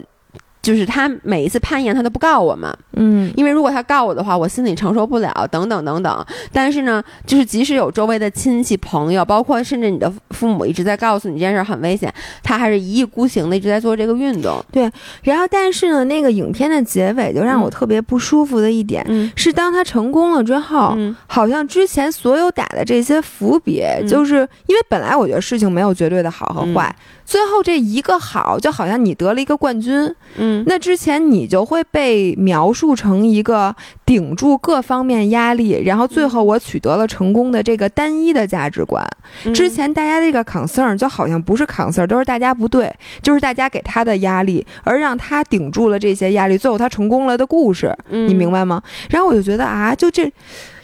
[0.62, 6.26] 就是他每一次攀岩，他都不告我们，嗯，因为如果他告我的话，我心里承受不了，等等等等。
[6.52, 14.64] 但是呢，就是即使有周围的亲戚朋友，包括甚至你的父母一直在告诉你这件事很危险，他还是一意孤行的一直在做这个运动。
[14.70, 14.90] 对，
[15.22, 19.04] 然后但是呢，那个影片的结尾就让我特别不舒服的一点，
[19.34, 20.96] 是当他成功了之后，
[21.26, 26.94] 好像之前所有打的这些伏笔，就是因为本来我觉得事情没有绝对的好和坏。
[27.24, 33.74] 最后这一个好，就好像你得了一个冠军，嗯，那之前你就会被描述成一个
[34.04, 39.06] 顶住各方面压力，然后最后我取得了成功的这个单一的价值观。
[39.54, 42.92] 之前大家这个 concern 就好像不是 concern，都是大家不对，
[43.22, 48.82] 就是大家给他的压力，而让他顶住了这些压力，最后他成功了的故事，你明白吗？
[49.10, 50.30] 然后我就觉得啊，就这，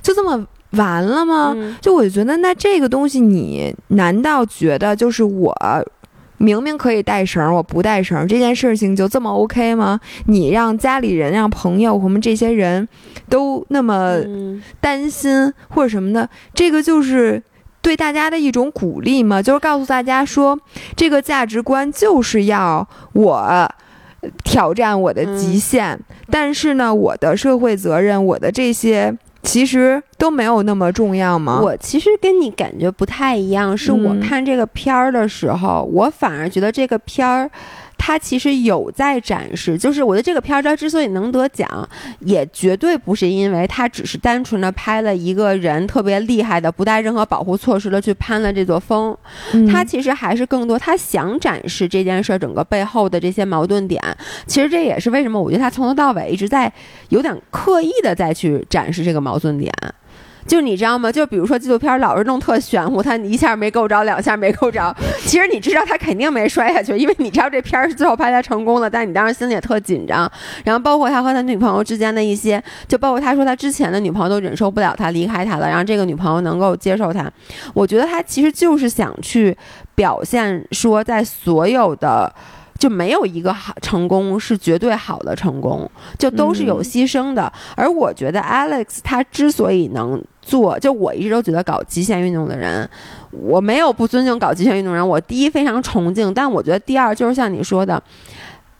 [0.02, 0.46] 就这么。
[0.72, 1.56] 完了吗？
[1.80, 5.56] 就我就觉得，那这个东西，你难道觉得就是我？
[6.38, 10.00] 明明可以带绳，我不带绳，这件事情就这么 OK 吗？
[10.26, 12.88] 你让家里人、让朋友，我们这些人
[13.28, 14.16] 都那么
[14.80, 17.42] 担心或者什么的，这个就是
[17.82, 19.42] 对大家的一种鼓励嘛？
[19.42, 20.58] 就是告诉大家说，
[20.96, 23.70] 这个价值观就是要我
[24.44, 25.98] 挑战我的极限，
[26.30, 29.16] 但是呢，我的社会责任，我的这些。
[29.48, 31.58] 其实都没有那么重要吗？
[31.62, 37.50] 我其实跟你感觉不太一样，是我看这个片儿的时候，我反而觉得这个片儿
[37.98, 41.86] 他其实有在展示，就是我的这个片儿，它之所以能得奖，
[42.20, 49.14] 也绝对不是因为他只是单纯的拍了一个人特别厉害的，不带任何保护措施的去攀了这座峰，
[49.70, 54.00] 他其实还是更多他想展示这件事儿整个背后的这些矛盾点。
[54.46, 56.72] 其实这也是为什么我觉得他从头到尾一直在
[57.10, 59.70] 有点刻意的再去展示这个矛盾点。
[60.48, 61.12] 就你知道吗？
[61.12, 64.92] 就比如说纪录片老是弄特玄乎，他一下没够着，两下没够着。
[65.26, 70.28] 其实你知道他肯定没摔下去，因为你知道这片儿是最后拍他成功了，但你当时心里也特紧张。
[70.64, 77.30] 然后包括他和他女朋友之间的一些，就包括他说他之前的女朋友都忍受不了他离开他了，然后这个女朋友能够接受他。
[77.74, 79.54] 我觉得他其实就是想去
[79.94, 82.34] 表现说，在所有的。
[82.78, 87.52] 就没有一个好成功是绝对好的成功，就都是有牺牲的。
[87.74, 92.88] 而我觉得 Alex 他之所以能做，就我一直都觉得搞极限运动的人，
[93.32, 95.06] 我没有不尊敬搞极限运动人。
[95.06, 98.00] 我第一非常崇敬，但我觉得第二就是像你说的，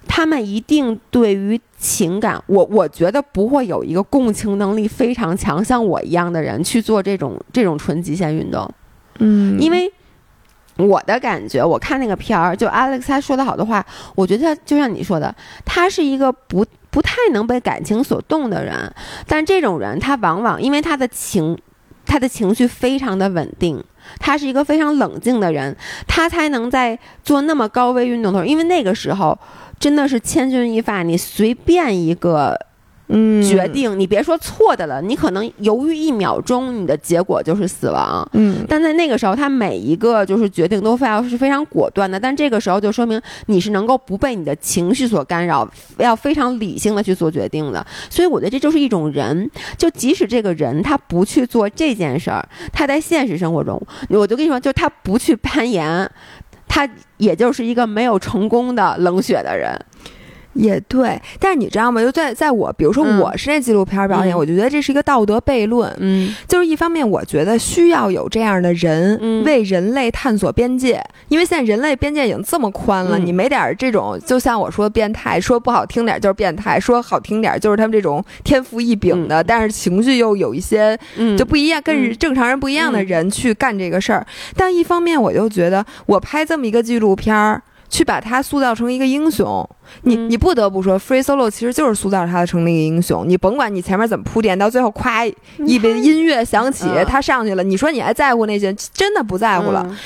[0.07, 8.71] 他们一定对于情感，我我觉得不会有一个共情能力非常强像我一样的人去做这种这种纯极限运动。
[9.19, 9.93] 嗯，因为。
[10.79, 18.93] 我的感觉，我看那个片儿，就 Alex 他说的好多话，我觉得就像你说的，他是一个不不太能被感情所动的人。
[19.27, 21.59] 但这种人，他往往因为他的情，
[22.07, 23.83] 他的情绪非常的稳定，
[24.21, 25.77] 他是一个非常冷静的人，
[26.07, 29.37] 他才能在做那么高危运动的时候，因为那个时候
[29.81, 32.68] 真的是千钧一发，你随便一个。
[33.09, 38.29] 嗯，决定你别说错的了，你可能犹豫一秒钟，你的结果就是死亡。
[38.35, 42.21] 嗯，但在那个时候，他每一个就是决定都非要是非常果断的。
[42.21, 47.85] 但这个时候就说明你是能够不被你的情绪所干扰，要非常理性的去做决定的。
[48.11, 53.81] 所以我觉得这就是一种人，就即使这个人他不去做这件事儿，他在现实生活中，
[54.11, 56.11] 我就跟你说，就他不去攀岩，
[56.69, 56.87] 他
[57.17, 59.75] 也就是一个没有成功的冷血的人。
[60.55, 62.01] 也对，但是你知道吗？
[62.01, 65.95] 就在在我，比如说我是那纪录片表演，我就觉得这是一个道德悖论。
[65.99, 80.99] 嗯，就是一方面，我觉得需要有这样的人为人类探索边界，因为现在人类边界已经这么宽了，你没点这种，就像我说变态，说不好听点就是变态，说好听点就是他们这种天赋异禀的，但是情绪又有一些
[81.37, 84.27] 就不一样，跟正常人不一样的人去干这个事儿。
[84.57, 87.63] 但一方面，我就觉得我拍这么一个纪录片儿。
[87.89, 89.69] 去把他塑造成一个英雄，
[90.03, 93.25] 你你不得不说，Free Solo 其实就是塑造他成了一个英雄。
[93.27, 98.73] 你甭管你前面怎么铺垫，到最后咵一杯音乐响起，他上去了，你说你还在乎那些？
[98.93, 99.97] 真的不在乎了。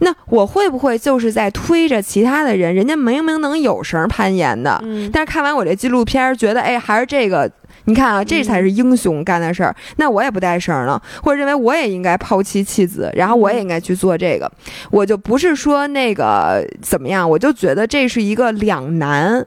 [0.00, 2.74] 那我会不会就是在推着其他的人？
[2.74, 4.82] 人家明明能有绳攀岩的，
[5.12, 7.50] 但是看完我这纪录片，觉得哎，还是这个。
[7.86, 9.74] 你看啊，这才是英雄干的事儿。
[9.96, 14.50] 那我也不带绳了，或者认为我也应该抛妻弃子，然后我也应该去做这个。
[14.90, 19.46] 我就不是说那个怎么样，我就觉得这是一个两难，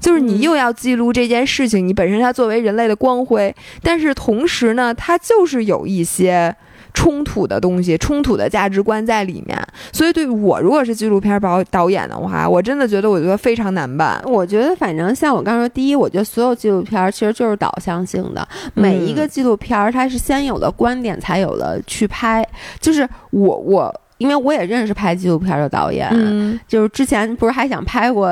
[0.00, 6.56] 就是你又要记录这件事情，你本身它作为人类的光辉，但是同时呢，它就是有一些。
[6.94, 9.56] 冲突的东西，冲突的价值观在里面，
[9.92, 14.20] 所以对我如果是纪录片导导演的话，我真的觉得我觉得非常难办。
[14.24, 22.46] 我觉得反正像我刚说，第一，我觉得所有纪录片其实就是导向性的，每一个纪录片它是先有了观点，才有了去拍。
[22.80, 28.28] 就是我我，因为我也认识拍纪录片的导演，就是之前不是还想拍过。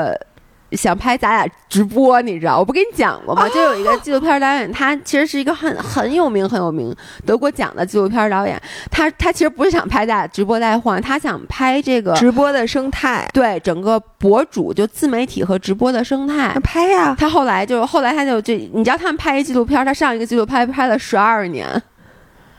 [0.73, 2.59] 想拍咱俩直播，你知道？
[2.59, 3.49] 我不跟你讲过吗？
[3.49, 6.95] 就有一个纪录片导演，他其实是一个很很有名、很有名、
[7.25, 8.61] 得过奖的纪录片导演。
[8.91, 17.15] 他他其实不是想拍咱俩直播带货，他想拍这个直播的生态，对整个博主就自媒体和直播的生态拍呀。
[17.19, 21.83] 他后来就后来他就这，你知道他们拍一纪录片，他上一个纪录片拍了十二年。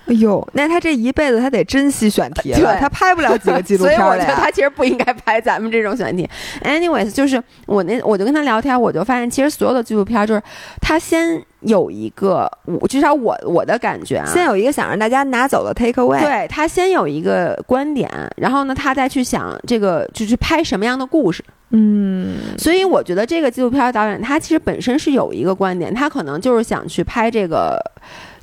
[0.08, 6.28] 哎呦，那他这一辈子他得珍惜选题了，他拍不了几个纪录片 所以我觉得他其实不应该拍咱们这种选题。
[6.64, 10.42] Anyways，就是我那我就跟他聊天，我就发现其实所有的纪录片就是
[10.80, 21.44] 他先有一个，我至少我我的感觉啊，先有一个想让大家拿走的 take away，对他先有一个观点，然后呢他再去想这个就是拍什么样的故事。
[21.72, 27.78] 嗯，所以我觉得这个纪录片导演他其实本身是有一个观点，他可能就是想去拍这个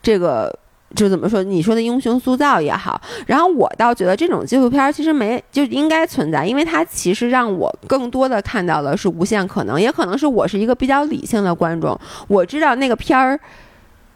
[0.02, 0.54] 这个。
[0.94, 1.42] 就怎么说？
[1.42, 13.38] 你说的英雄塑造也好，然后我倒觉得这种纪录片其实没就应该存在，因为它其实让我更多的看到的是无限可能，也可能是我是一个比较理性的观众，我知道那个片儿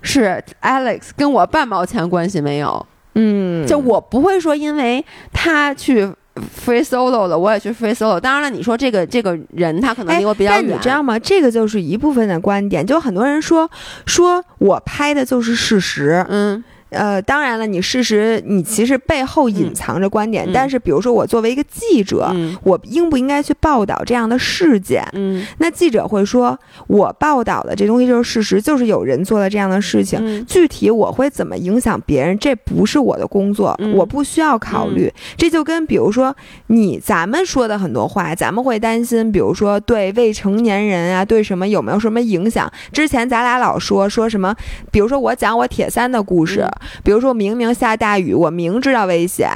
[0.02, 6.12] 是 Alex 跟我半毛钱关系没有，嗯，就我不会说因为他去。
[6.38, 8.18] Free solo 了，我也去 free solo。
[8.18, 11.18] 当然了，你说这个这个人他可能离我比较远，但你知道吗？
[11.18, 12.86] 这个就是一部分的观点。
[12.86, 13.70] 就很多人说，
[14.06, 25.06] 说我拍的就是事实，嗯，呃，当然了，你事实你其实背后隐藏着观点，但是比如说我作为一个记者，我应不应该去报道这样的事件？
[25.12, 35.12] 嗯，那记者会说，我报道的这东西就是事实，就是有人做了这样的事情，具体我会怎么影响别人，这不是我的工作，我不需要考虑。
[35.36, 36.34] 这就跟比如说
[36.68, 42.70] 你咱们说的很多话，咱们会担心，比如说对未成年人啊，对什么有没有什么影响？
[42.92, 44.54] 之前咱俩老说说什么，
[44.90, 46.66] 比如说我讲我铁三的故事。
[47.02, 49.50] 比如说，明明下大雨，我明知道危险，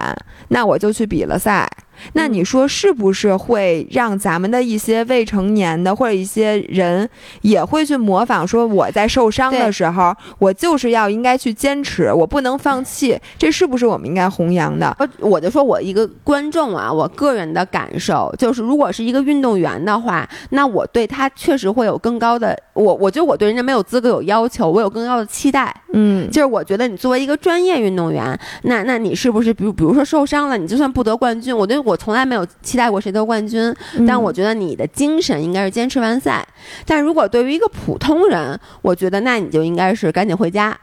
[0.49, 1.69] 那我就去比了赛。
[2.15, 7.09] 那你说是不是会让咱们的一些未成年的或者一些人
[7.43, 8.47] 也会去模仿？
[8.47, 13.19] 说我在受伤的时候，我就是要应该去坚持，我不能放弃。
[13.39, 14.95] 这是不是我们应该弘扬的？
[15.21, 25.75] 我就说我一个观众啊，我个人的感受就是，如果是一个运动员的话，那我对他确实会有更高的我，我觉得我对人家没有资格有要求，我有更高的期待。
[25.95, 31.92] 嗯，就是我觉得你作为一个专业运动员，那那你是不是比如比如说受伤了，你就算不得冠军，我对我。
[31.93, 33.75] 我从来没有期待过谁得冠军，
[34.09, 36.43] 但我觉得你的精神应该是坚持完赛。
[36.87, 40.75] 但如果对于一个普通人，我觉得那你就应该是赶紧回家。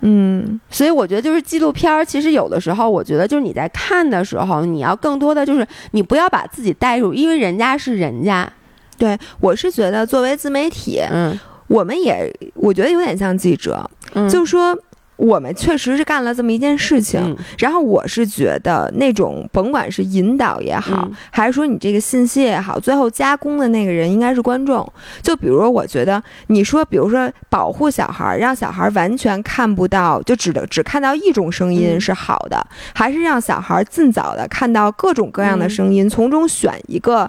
[0.00, 8.50] 嗯，所以我觉得就是纪录片儿，其实有的时候，我觉得就是你在看的时候，你要更多的就是你不要把自己带入，因为人家是人家。
[8.96, 14.74] 对我是觉得作为自媒体，嗯，我们也我觉得有点像记者，嗯就是说。
[15.18, 24.90] 我们确实是干了这么一件事情，然后我是觉得那种甭管是引导也好，还是说你这个信息也好，最后加工的那个人应该是观众。
[25.20, 32.64] 就比如我觉得你说，比如说保护小孩，让小孩完全看不到，就只只看到一种声音是好的，
[32.94, 37.28] 还是让小孩尽早的看到各种各样的声音，从中选一个。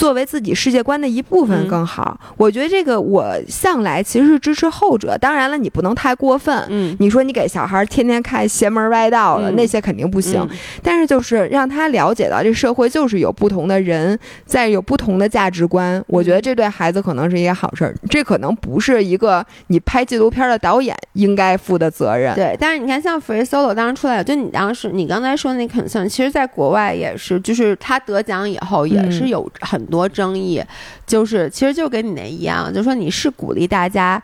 [0.00, 5.14] 作为自己世界观的一部分更好，我觉得这个我向来其实是支持后者。
[5.18, 6.64] 当然了，你不能太过分。
[6.70, 10.42] 嗯，你说你给小孩天天看邪门歪道了，那些肯定不行。
[10.82, 17.94] 但是就是让他了解到这社会就是有不同的人在有不同的价值观，我觉得这对孩子可能是一个好事儿。
[18.08, 22.34] 这可能不是一个你拍纪录片的导演应该负的责任。
[22.34, 29.89] 对，但是你看，像 Free Solo 当时出来，就你当时你刚才说那 concern，其实在国外也是，就是他得奖以后也是有很。
[29.90, 30.62] 多争议，
[31.06, 34.22] 就是其实就跟你那一样，就说你是鼓励大家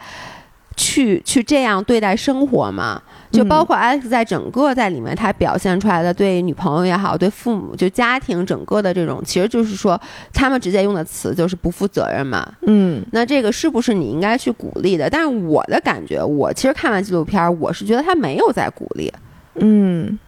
[0.76, 3.02] 去去这样对待生活吗？
[3.32, 10.00] 就包括 Alex 在整个在里面他表现出来的对女朋友也好，对父母就家庭整个的这种，其实就是说
[10.32, 12.48] 他们直接用的词就是不负责任嘛。
[12.62, 15.10] 嗯，那这个是不是你应该去鼓励的？
[15.10, 19.12] 但是我的感觉，我其实看完纪录片，我是觉得他没有在鼓励。
[19.56, 20.18] 嗯，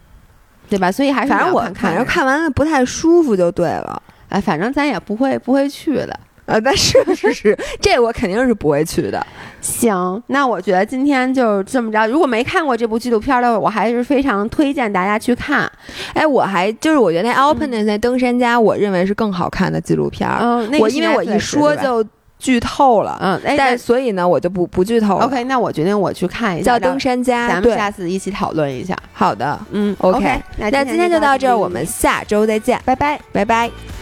[0.69, 0.91] 对吧？
[0.91, 4.03] 所以还是反正我反正看完了不太舒服就对了。
[4.29, 9.25] 哎，反正咱也不会不会去的，呃，但是是 是，这我肯定是不会去的。
[9.61, 12.07] 行，那我觉得今天就这么着。
[12.07, 15.71] 如果没看过这部纪录片的，我还是非常推荐大家去看。
[16.15, 20.29] 哎，我还就是我觉得那 Alpine 那登山家，我认为是更好看的纪录片。
[20.41, 22.05] 嗯，我因为我一说就
[22.39, 25.27] 剧透了，嗯，但所以呢，我就不不剧透了。
[25.27, 28.97] OK，那我决定我去看一下叫登山家，咱们下次一起讨论一下。
[29.13, 33.98] 好的，嗯，OK，那今天就到这儿，我们下周再见，拜拜，拜拜。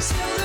[0.00, 0.39] Still